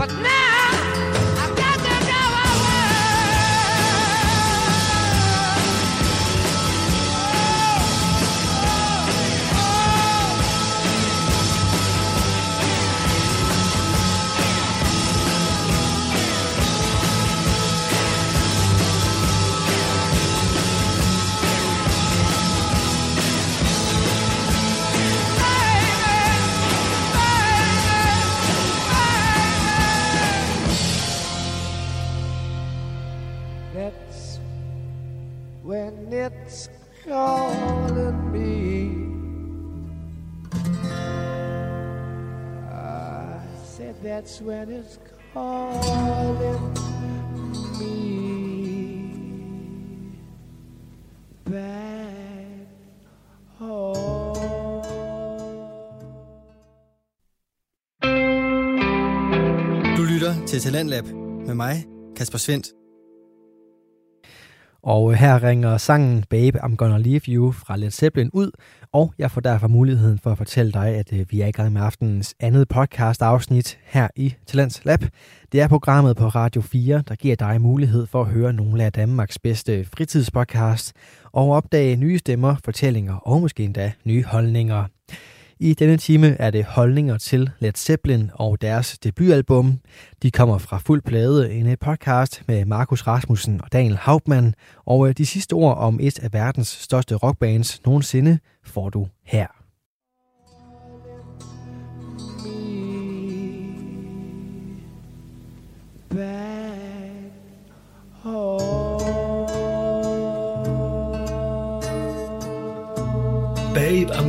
[0.02, 0.41] But now
[60.62, 61.04] Talentlab
[61.46, 61.84] med mig,
[62.16, 62.66] Kasper Svendt.
[64.82, 68.50] Og øh, her ringer sangen Babe, I'm Gonna Leave You fra Led Zeppelin ud,
[68.92, 71.72] og jeg får derfor muligheden for at fortælle dig, at øh, vi er i gang
[71.72, 75.00] med aftenens andet podcast afsnit her i Talents Lab.
[75.52, 78.92] Det er programmet på Radio 4, der giver dig mulighed for at høre nogle af
[78.92, 80.92] Danmarks bedste fritidspodcasts
[81.32, 84.84] og opdage nye stemmer, fortællinger og måske endda nye holdninger.
[85.62, 89.78] I denne time er det holdninger til Led Zeppelin og deres debutalbum.
[90.22, 94.54] De kommer fra fuld plade, en øh, podcast med Markus Rasmussen og Daniel Hauptmann.
[94.84, 99.61] Og øh, de sidste ord om et af verdens største rockbands nogensinde får du her.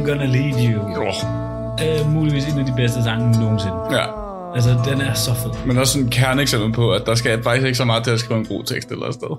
[0.04, 0.80] I'm gonna lead you.
[0.98, 1.12] Jo.
[1.84, 3.76] Øh, muligvis en af de bedste sange nogensinde.
[3.92, 4.06] Ja.
[4.56, 5.68] Altså, den er så fed.
[5.68, 8.20] Men også sådan en kerneeksempel på, at der skal faktisk ikke så meget til at
[8.20, 9.34] skrive en god tekst eller et sted.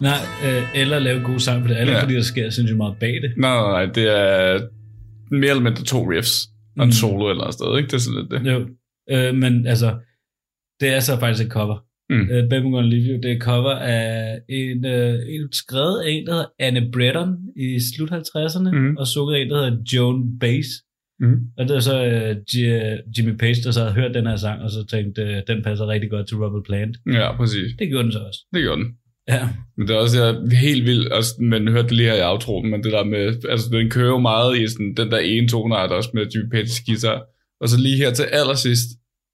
[0.00, 1.80] Nej, øh, eller lave gode sang på det.
[1.80, 1.98] Eller Ja.
[1.98, 2.02] ja.
[2.04, 3.32] fordi der sker sindssygt meget bag det.
[3.38, 4.60] Nej, nej, nej, det er
[5.30, 6.46] mere eller mindre to riffs
[6.78, 6.92] og en Mm.
[6.92, 7.86] solo eller et sted, ikke?
[7.86, 8.52] Det er sådan lidt det.
[8.52, 8.66] Jo.
[9.10, 9.94] Øh, men altså,
[10.80, 11.78] det er så faktisk et cover.
[12.10, 12.28] Mm.
[12.30, 16.26] Øh, Baby Gonna Leave You, det er cover af en, øh, en skrevet af en,
[16.26, 18.96] der hedder Anne Bretton i slut 50'erne, Mhm.
[18.96, 20.66] og sunget af en, der hedder Joan Baez.
[21.20, 21.36] Mm.
[21.58, 21.96] Og det er så
[22.50, 25.62] G- Jimmy Page, der så havde hørt den her sang, og så tænkte, øh, den
[25.62, 26.96] passer rigtig godt til Robert Plant.
[27.12, 27.68] Ja, præcis.
[27.78, 28.40] Det gjorde den så også.
[28.54, 28.90] Det gjorde den.
[29.28, 29.48] Ja.
[29.76, 32.70] Men det er også er helt vildt, også, men hørte det lige her i outroen,
[32.70, 35.90] men det der med, altså den kører jo meget i sådan, den der ene toneart
[35.90, 37.22] også med Jimmy Page's guitar,
[37.60, 38.88] og så lige her til allersidst,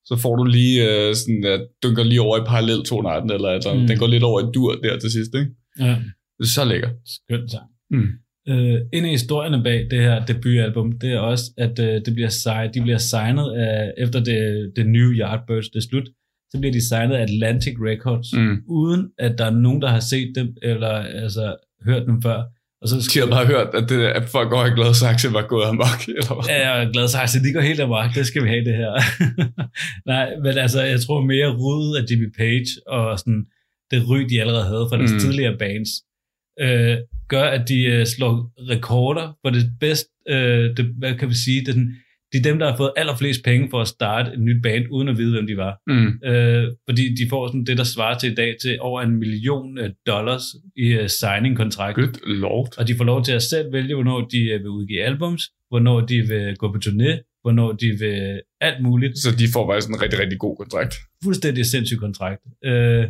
[0.04, 3.74] så får du lige øh, sådan, at dynker lige over i parallel tonearten, eller altså,
[3.74, 3.86] mm.
[3.86, 5.50] Den går lidt over i dur der til sidst, ikke?
[5.80, 5.96] ja.
[6.42, 6.88] Så lækker.
[7.06, 7.68] Skøn sang.
[7.90, 8.06] Mm.
[8.48, 12.28] Øh, en af historierne bag det her debutalbum, det er også, at øh, det bliver
[12.28, 16.08] sig, de bliver signet af, efter det, det nye Yardbirds, det er slut,
[16.50, 18.56] så bliver de signet af Atlantic Records, Mm.
[18.68, 20.88] uden at der er nogen, der har set dem, eller
[21.24, 22.42] altså hørt dem før.
[22.82, 25.66] Og så De har bare hørt, at, det, at folk over i Gladsaxe var gået
[25.66, 26.44] amok, eller hvad?
[26.48, 28.14] Ja, jeg glad sagt, at de går helt amok.
[28.14, 28.92] Det skal vi have, det her.
[30.12, 33.44] Nej, men altså, jeg tror mere ryddet af Jimmy Page og sådan,
[33.90, 35.18] det ry, de allerede havde fra deres Mm.
[35.18, 35.90] tidligere bands,
[36.60, 36.96] øh,
[37.28, 38.34] gør, at de øh, slår
[38.72, 41.94] rekorder for det bedste, øh, det, hvad kan vi sige, det er, den,
[42.32, 45.08] det er dem, der har fået allerflest penge for at starte et nyt band, uden
[45.08, 45.80] at vide, hvem de var.
[45.86, 46.28] Mm.
[46.30, 49.78] Øh, fordi de får sådan det, der svarer til i dag til over en million
[49.78, 50.42] øh, dollars
[50.76, 51.96] i øh, signing-kontrakt.
[51.96, 52.68] Good lord.
[52.78, 56.00] Og de får lov til at selv vælge, hvornår de øh, vil udgive albums, hvornår
[56.00, 59.18] de vil gå på turné, hvornår de vil alt muligt.
[59.18, 60.94] Så de får faktisk en rigtig, rigtig god kontrakt.
[61.24, 62.40] Fuldstændig sindssyg kontrakt.
[62.64, 63.04] Øh,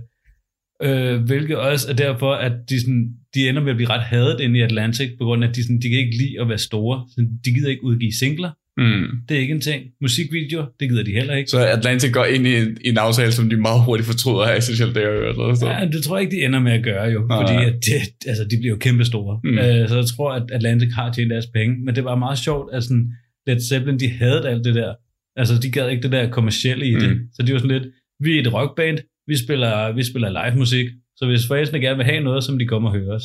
[0.83, 4.41] Øh, hvilket også er derfor, at de, sådan, de ender med at blive ret hadet
[4.41, 6.59] inde i Atlantic, på grund af, at de, sådan, de kan ikke lide at være
[6.59, 7.07] store.
[7.09, 8.51] Så de gider ikke udgive singler.
[8.77, 9.07] Mm.
[9.29, 9.85] Det er ikke en ting.
[10.01, 11.51] Musikvideoer, det gider de heller ikke.
[11.51, 14.61] Så Atlantic går ind i en, i en aftale, som de meget hurtigt fortryder i
[14.61, 15.55] Social Day eller.
[15.55, 15.67] Så.
[15.71, 18.45] Ja, det tror jeg ikke, de ender med at gøre jo, fordi at det, altså,
[18.45, 19.41] de bliver jo kæmpe store.
[19.45, 19.59] Mm.
[19.59, 22.75] Øh, så jeg tror, at Atlantic har tjent deres penge, men det var meget sjovt,
[22.75, 23.13] at sådan,
[23.47, 24.95] Led Zeppelin, de havde alt det der.
[25.37, 27.11] Altså, de gad ikke det der kommercielle i det.
[27.11, 27.19] Mm.
[27.35, 27.93] Så de var sådan lidt,
[28.25, 32.07] vi er et rockband, vi spiller, vi spiller live musik, så hvis forældrene gerne vil
[32.07, 33.25] have noget, så må de komme og høre os.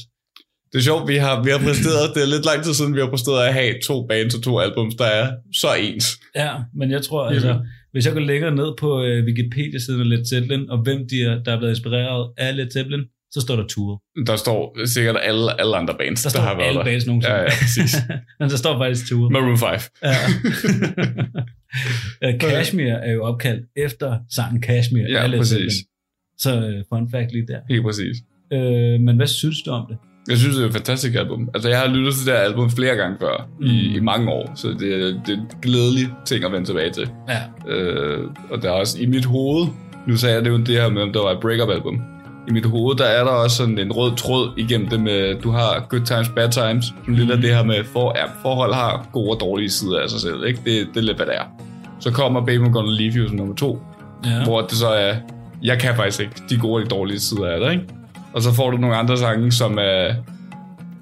[0.76, 2.99] Det er sjovt, vi har, vi har præsteret, det er lidt lang tid siden, vi
[2.99, 6.19] har præsteret at have to bands og to albums, der er så ens.
[6.36, 7.59] Ja, men jeg tror, altså,
[7.91, 11.43] hvis jeg går længere ned på øh, Wikipedia-siden af Led Zeppelin, og hvem de er,
[11.43, 14.01] der er blevet inspireret af Led Zeppelin, så står der Tour.
[14.28, 16.86] Der står sikkert alle, alle andre bands, Der der, har været alle der.
[16.86, 17.36] bands nogensinde.
[17.36, 17.95] Ja, ja, præcis.
[18.39, 19.30] men der står faktisk Tour.
[19.30, 19.69] Maroon 5.
[20.03, 20.15] Ja.
[22.23, 25.05] Øh, Kashmir er jo opkaldt efter sangen Kashmir.
[25.09, 25.73] Ja, præcis.
[26.38, 27.59] Så øh, fun fact lige der.
[27.69, 28.15] Helt præcis.
[28.53, 29.97] Øh, men hvad synes du om det?
[30.30, 31.49] Jeg synes, det er et fantastisk album.
[31.53, 33.65] Altså, jeg har lyttet til det her album flere gange før, mm.
[33.65, 33.95] i, Mm.
[33.95, 37.09] i mange år, så det, er- det er en glædelig ting at vende tilbage til.
[37.30, 37.71] Ja.
[37.73, 39.67] Øh, og der er også i mit hoved,
[40.07, 42.01] nu sagde jeg det jo det her med, om der var et breakup album.
[42.47, 45.51] I mit hoved, der er der også sådan en rød tråd igennem det med, du
[45.51, 49.07] har good times, bad times, som lidt af det her med, for, ja, forhold har
[49.13, 50.59] gode og dårlige sider af sig selv, ikke?
[50.65, 51.43] Det, det er lidt, hvad det er.
[51.99, 53.80] Så kommer Baby I'm Gonna Leave You som nummer to,
[54.26, 54.43] ja.
[54.43, 55.13] hvor det så er,
[55.63, 57.84] jeg kan faktisk ikke de gode og de dårlige sider af det, ikke?
[58.36, 60.14] Og så får du nogle andre sange, som er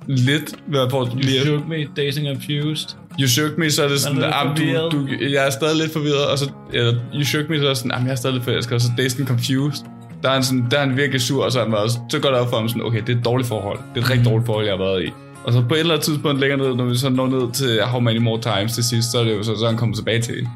[0.08, 2.98] lidt, hvad du You lige shook me, dazing confused.
[3.20, 6.28] You shook me, så er det sådan, ah, du, du, jeg er stadig lidt forvirret,
[6.32, 8.44] og så, eller, you shook me, så er det sådan, ah, jeg er stadig lidt
[8.44, 9.86] forelsket, og så Dazed Confused.
[10.24, 12.20] Der er, en sådan, der er en virkelig sur, og så, er han været, så
[12.20, 13.80] går det op for ham sådan, okay, det er et dårligt forhold.
[13.96, 15.12] Det er et rigtig dårligt forhold, jeg har været i.
[15.44, 17.82] Og så på et eller andet tidspunkt længere ned, når vi så når ned til
[17.84, 19.98] How Many More Times til sidst, så er det jo så, så er han kommet
[19.98, 20.50] tilbage til hende.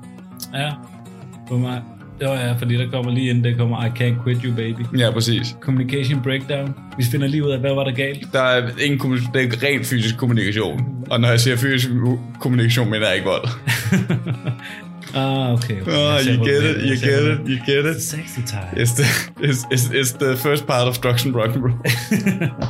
[0.53, 0.71] Ja.
[1.47, 1.81] For mig.
[2.21, 4.99] Jo, ja, fordi der kommer lige inden, der kommer I can't quit you, baby.
[4.99, 5.55] Ja, præcis.
[5.61, 6.75] Communication breakdown.
[6.97, 8.33] Vi finder lige ud af, hvad var der galt.
[8.33, 10.81] Der er ingen kommunikation, det er rent fysisk kommunikation.
[11.09, 11.89] Og når jeg siger fysisk
[12.39, 13.47] kommunikation, mener jeg ikke vold.
[15.15, 15.81] Ah, okay.
[15.81, 15.91] okay.
[15.91, 18.01] Oh, you get it, you get it, you get it.
[18.01, 18.69] Sexy time.
[18.75, 19.05] It's the,
[19.39, 21.79] it's, it's, it's the first part of drugs and rock and roll.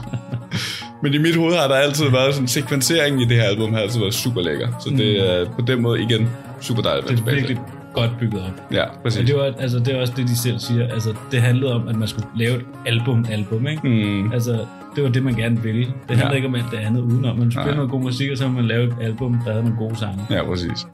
[1.03, 3.79] Men i mit hoved har der altid været sådan, sekvenseringen i det her album har
[3.79, 4.67] altid været super lækker.
[4.79, 6.29] Så det er på den måde igen
[6.61, 8.51] super dejligt at Det være er tilbage virkelig godt bygget op.
[8.71, 9.19] Ja, præcis.
[9.19, 10.87] Men det var, altså, det er også det, de selv siger.
[10.93, 13.87] Altså, det handlede om, at man skulle lave et album-album, ikke?
[13.89, 14.51] Mm, Altså,
[14.95, 15.81] det var det, man gerne ville.
[15.85, 16.31] Det handler Ja.
[16.35, 17.37] ikke om alt det andet udenom.
[17.39, 19.95] Man spiller noget god musik, og så man lave et album, der havde nogle gode
[19.99, 20.19] sange.
[20.29, 20.87] ja, præcis.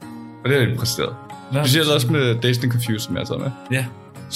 [0.44, 1.14] Og det er det præsteret.
[1.52, 1.62] Hvad?
[1.64, 3.50] Specielt også med Dazed and Confused, som jeg har taget med.
[3.78, 3.84] Ja,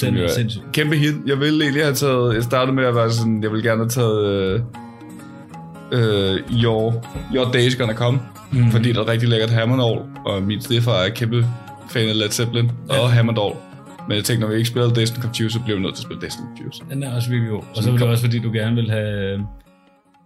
[0.00, 0.64] den er sindssygt.
[0.72, 1.14] Kæmpe hit.
[1.26, 2.34] Jeg ville egentlig have taget...
[2.34, 3.42] Jeg startede med at være sådan...
[3.42, 4.24] Jeg ville gerne have taget...
[4.26, 4.60] Øh,
[5.92, 7.04] øh, Your,
[7.34, 8.20] Your Days Gonna Come.
[8.52, 8.70] Mm.
[8.70, 10.00] Fordi der er rigtig lækkert Hammondall.
[10.26, 11.46] Og min stefar er kæmpe
[11.90, 12.70] fan af Led Zeppelin.
[12.88, 12.98] Ja.
[12.98, 13.54] Og Hammondall.
[14.08, 16.02] Men jeg tænkte, når vi ikke spiller Dazed and Confused, så bliver vi nødt til
[16.02, 16.84] at spille and Confused.
[16.90, 17.64] Den er også god.
[17.76, 19.32] Og så var det også, fordi du gerne vil have...
[19.32, 19.38] øh,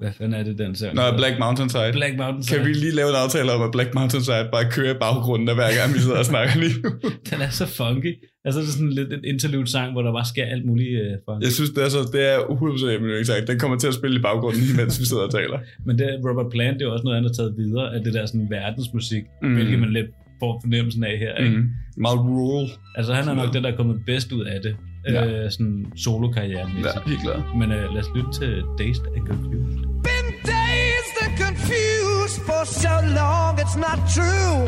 [0.00, 0.94] Hvad fanden er det, den sang?
[0.94, 1.92] Nå, Black Mountain Side.
[1.92, 4.94] Black Mountain Kan vi lige lave en aftale om, at Black Mountain Side bare kører
[4.94, 6.76] i baggrunden af hver gang, vi sidder og snakker lige?
[7.30, 8.12] Den er så funky.
[8.44, 11.42] Altså, det er sådan lidt en interlude-sang, hvor der bare sker alt muligt uh, funky.
[11.46, 13.46] Jeg synes, det er, så, det er 100% min yndlingssang.
[13.50, 15.58] Den kommer til at spille i baggrunden, mens vi sidder og taler.
[15.86, 18.46] Men det, Robert Plant, det er også noget andet taget videre af det der sådan
[18.50, 19.54] verdensmusik, mm.
[19.54, 20.10] hvilket man lidt
[20.42, 21.34] får fornemmelsen af her.
[21.44, 21.56] Ikke?
[21.56, 21.70] Mm.
[21.96, 22.70] Meget rural.
[22.96, 24.76] Altså, han er nok den, der er kommet bedst ud af det.
[25.08, 25.26] Ja.
[25.26, 26.70] Øh, sådan solo-karrieren.
[26.84, 27.42] Ja, helt klart.
[27.60, 29.78] Men uh, lad os lytte til Dazed and Confused.
[30.08, 34.58] Been dazed and confused for so long, it's not true.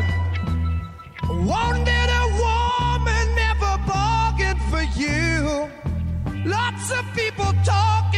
[1.51, 5.25] Wanted a woman, never bargained for you.
[6.57, 8.14] Lots of people talking,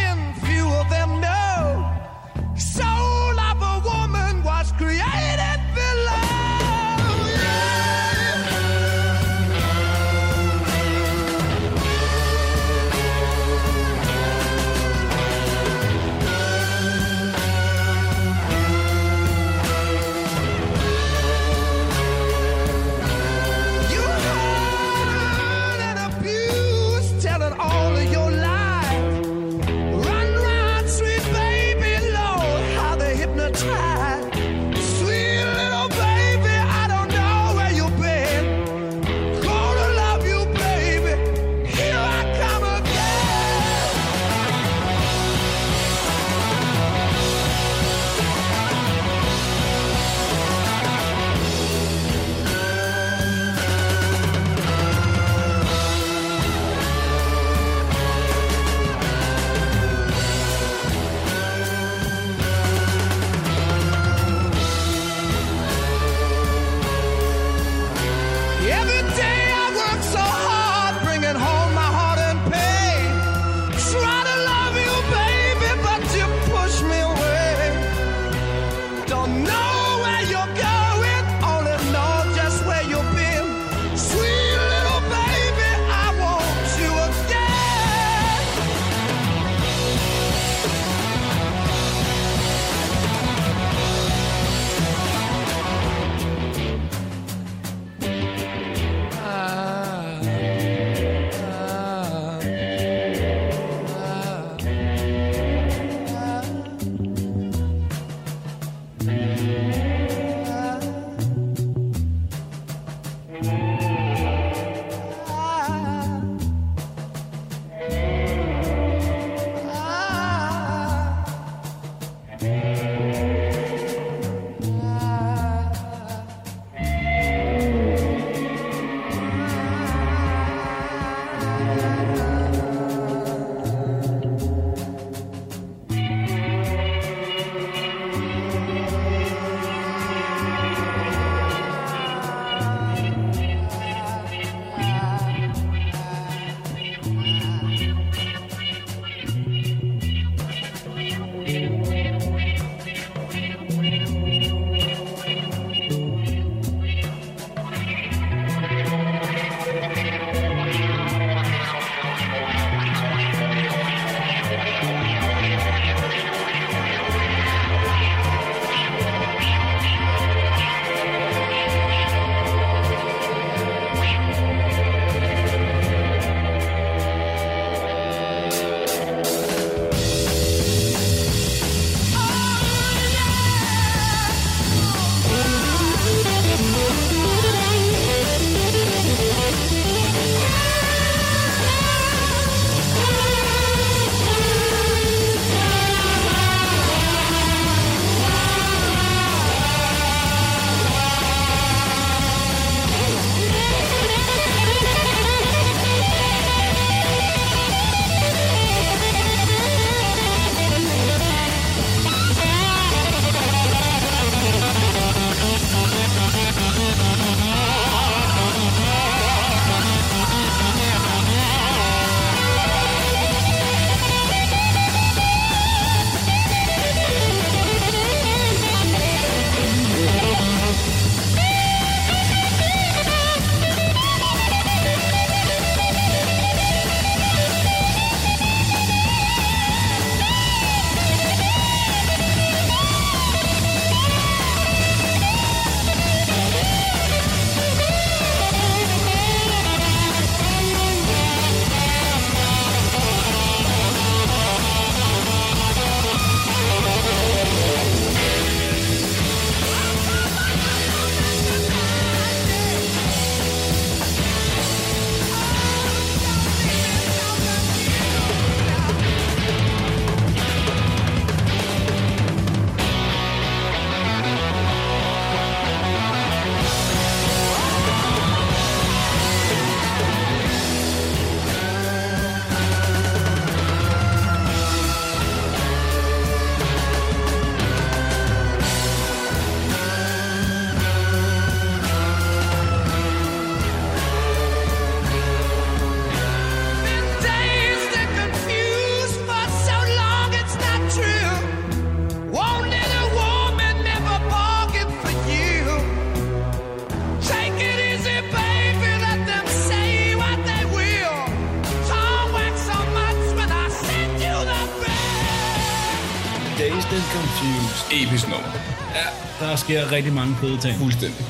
[319.88, 320.75] sker rigtig mange fede ting.
[320.75, 321.25] Fuldstændig.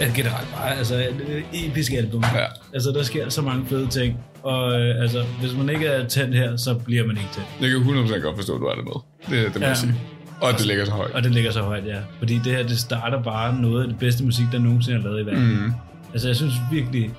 [0.00, 0.96] Ja, generelt bare, altså
[1.28, 2.24] øh, episk album.
[2.34, 2.44] Ja.
[2.74, 4.18] Altså, der sker så mange fede ting.
[4.42, 7.48] Og øh, altså, hvis man ikke er tændt her, så bliver man ikke tændt.
[7.60, 8.92] Jeg kan 100% godt forstå, at du er det med.
[9.38, 9.68] Det, det må Ja.
[9.68, 9.94] jeg sige.
[10.40, 11.10] Og det ligger så højt.
[11.12, 11.96] Og det ligger så højt, ja.
[12.18, 15.22] Fordi det her, det starter bare noget af det bedste musik, der nogensinde er lavet
[15.22, 15.64] i verden.
[15.64, 15.72] Mm.
[16.12, 17.10] Altså, jeg synes virkelig,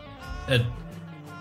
[0.48, 0.62] at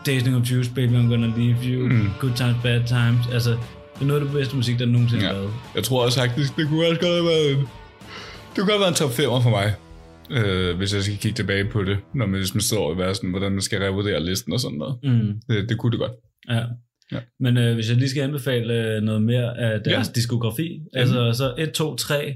[0.07, 2.11] Dazed and Confused, Baby I'm Gonna Leave You, Mm.
[2.21, 5.29] Good Times, Bad Times, altså, det er noget af det bedste musik, der nogensinde er
[5.29, 5.35] Ja.
[5.35, 5.51] lavet.
[5.75, 7.68] Jeg tror også faktisk, det kunne også godt have været en,
[8.57, 9.75] kunne godt være en top 5'er for mig.
[10.31, 13.31] Øh, hvis jeg skal kigge tilbage på det, når man, hvis man står være sådan,
[13.31, 14.97] hvordan man skal revurdere listen og sådan noget.
[15.03, 15.41] Mm.
[15.49, 16.13] Det, det kunne det godt.
[16.49, 16.63] Ja.
[17.13, 17.19] Ja.
[17.41, 20.13] Men øh, hvis jeg lige skal anbefale øh, noget mere af deres Ja.
[20.15, 22.35] diskografi, altså så 1, 2, 3,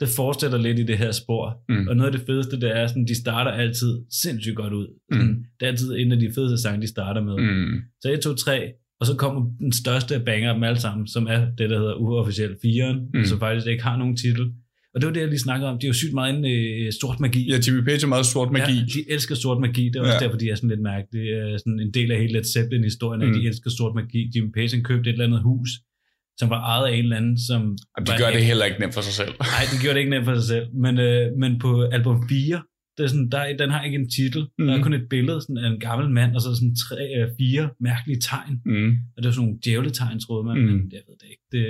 [0.00, 1.56] det fortsætter lidt i det her spor.
[1.68, 1.88] Mm.
[1.88, 4.86] Og noget af det fedeste, det er, sådan, de starter altid sindssygt godt ud.
[5.12, 5.34] Sådan, Mm.
[5.60, 7.36] Det er altid en af de fedeste sange, de starter med.
[7.38, 7.80] Mm.
[8.02, 11.26] Så 1, 2, 3, og så kommer den største banger af dem alle sammen, som
[11.26, 13.08] er det, der hedder uofficielt 4'eren, Mm.
[13.18, 13.24] mm.
[13.24, 14.52] som faktisk ikke har nogen titel.
[14.94, 15.78] Og det var det, jeg lige snakkede om.
[15.78, 16.52] De er jo sygt meget i
[16.86, 17.42] øh, sort magi.
[17.52, 18.72] Ja, Jimmy Page er meget sort magi.
[18.78, 19.84] Ja, de elsker sort magi.
[19.88, 20.24] Det er også Ja.
[20.24, 21.24] derfor, de er sådan lidt mærkelige.
[21.24, 23.26] Det er sådan en del af hele Led Zeppelin-historien, mm.
[23.28, 23.34] Mm.
[23.34, 24.20] at de elsker sort magi.
[24.34, 25.68] Jimmy Page han købte et eller andet hus,
[26.40, 27.60] som var ejet af en eller anden, som...
[27.96, 29.32] Og de gør en- det heller ikke nemt for sig selv.
[29.54, 30.66] Nej, det gjorde det ikke nemt for sig selv.
[30.84, 32.62] Men, øh, men på album 4,
[32.96, 34.42] det er sådan, der, er- den har ikke en titel.
[34.58, 34.64] Mm.
[34.66, 34.84] Der er Mhm.
[34.86, 37.26] kun et billede sådan, af en gammel mand, og så er der sådan tre, øh,
[37.40, 38.54] fire mærkelige tegn.
[38.72, 38.90] Mm.
[39.14, 40.62] Og det var sådan nogle djævletegn, troede man, Mm.
[40.64, 40.72] mm.
[40.78, 41.44] men jeg ved det ikke.
[41.54, 41.62] Det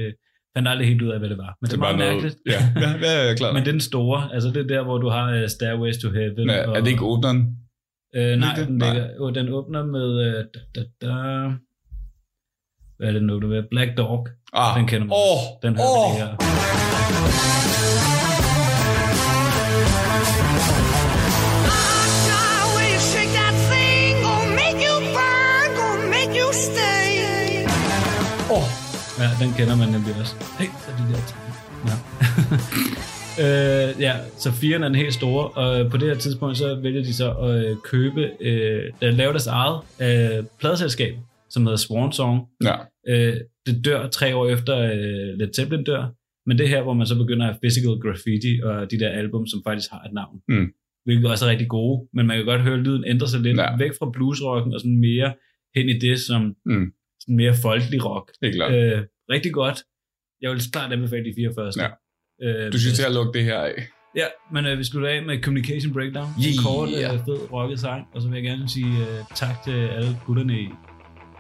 [0.57, 1.57] fandt aldrig helt ud af, hvad det var.
[1.61, 2.37] Men det, det var meget mærkeligt.
[2.47, 3.55] Ja, ja, ja, ja klart.
[3.55, 4.29] men det den store.
[4.35, 6.51] Altså det er der, hvor du har uh, Stairways to Heaven.
[6.51, 7.57] Ja, er det ikke åbneren?
[8.17, 8.67] Øh, nej, det?
[8.69, 8.93] den, Nej.
[8.93, 10.27] ligger, jo, den åbner med...
[10.27, 11.13] Øh, da, da, da,
[12.97, 13.63] hvad er det nu, du ved?
[13.71, 14.29] Black Dog.
[14.53, 15.17] Ah, Den kender man.
[15.17, 18.22] Åh, Den hører vi lige her.
[29.43, 30.35] Den kender man nemlig også.
[30.59, 31.23] Hey, så de der.
[31.89, 31.97] Ja.
[33.45, 37.03] øh, ja, så firen er den helt store, og på det her tidspunkt, så vælger
[37.03, 41.15] de så at øh, købe, øh, at lave deres eget øh, pladeselskab,
[41.51, 42.41] som hedder Swan Song.
[42.65, 42.75] Ja.
[43.09, 43.37] Øh,
[43.67, 46.05] det dør tre år efter øh, Led Zeppelin dør,
[46.49, 49.47] men det er her, hvor man så begynder at physical graffiti og de der album,
[49.47, 50.37] som faktisk har et navn.
[50.49, 50.67] Mm.
[51.05, 53.57] Hvilket også er rigtig gode, men man kan godt høre, at lyden ændrer sig lidt
[53.59, 53.77] Ja.
[53.79, 55.33] væk fra bluesrocken og sådan mere
[55.77, 56.87] hen i det, som Mm.
[57.21, 58.31] sådan mere folkelig rock.
[58.43, 58.73] Helt klart.
[58.75, 59.79] Øh, rigtig godt.
[60.41, 61.83] Jeg vil klart anbefale de fire første.
[61.83, 61.89] Ja.
[62.67, 63.75] Øh, Du skal til at lukke det her af.
[64.17, 66.29] Ja, men øh, vi slutter af med Communication Breakdown.
[66.39, 66.65] En Yeah.
[66.65, 68.03] kort, øh, fed rocket sang.
[68.15, 70.69] Og så vil jeg gerne sige øh, tak til alle gutterne i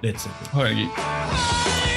[0.03, 0.49] Led Zeppelin.
[0.53, 1.91] Høj energi.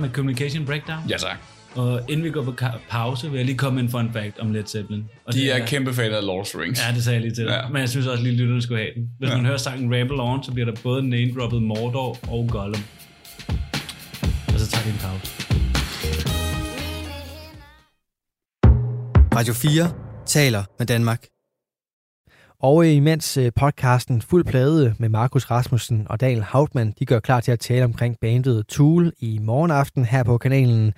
[0.00, 0.98] Med Communication Breakdown?
[1.08, 1.36] Ja, tak.
[1.74, 2.54] Og inden vi går på
[2.88, 5.04] pause, vil jeg lige komme med en fun fact om Led Zeppelin.
[5.24, 6.80] Og De det er kæmpe fan af Lord of the Rings.
[6.88, 7.52] Ja, det sagde jeg lige til dig.
[7.64, 7.68] Ja.
[7.68, 9.10] Men jeg synes også lige, at lytterne skulle have den.
[9.18, 9.36] Hvis Ja.
[9.36, 12.82] man hører sangen Ramble On, så bliver der både name-droppet Mordor og Gollum.
[14.54, 15.32] Og så tager vi en pause.
[19.36, 19.92] Radio 4
[20.26, 21.26] taler med Danmark.
[22.62, 27.20] Og øh, imens øh, podcasten Fuld Plade med Markus Rasmussen og Daniel Hautmann, de gør
[27.20, 30.92] klar til at tale omkring bandet Tool i morgenaften her på kanalen,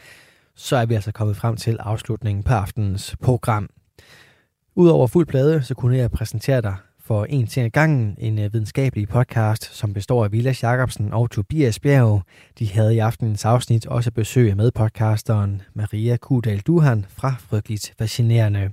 [0.57, 3.69] så er vi altså kommet frem til afslutningen på aftenens program.
[4.75, 8.53] Udover Fuld Plade, så kunne jeg præsentere dig for en ting ad gangen, en øh,
[8.53, 12.23] videnskabelig podcast, som består af Vilas Jacobsen og Tobias Bjerg.
[12.59, 18.71] De havde i aftenens afsnit også besøg med podcasteren Maria Kudal Duhan fra Frygteligt Fascinerende.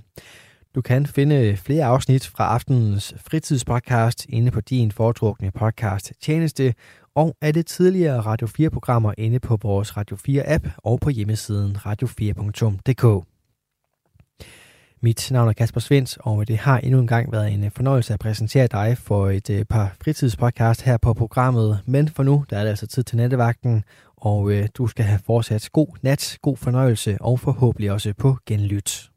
[0.74, 6.74] Du kan finde flere afsnit fra aftenens fritidspodcast inde på din foretrukne podcast tjeneste,
[7.14, 13.26] og af det tidligere Radio 4-programmer inde på vores Radio 4-app og på hjemmesiden radio4.dk.
[15.02, 18.20] Mit navn er Kasper Svens, og det har endnu en gang været en fornøjelse at
[18.20, 21.80] præsentere dig for et øh, par fritidspodcast her på programmet.
[21.86, 23.84] Men for nu, der er det altså tid til nattevagten,
[24.16, 29.09] og øh, du skal have fortsat god nat, god fornøjelse og forhåbentlig også på genlyt.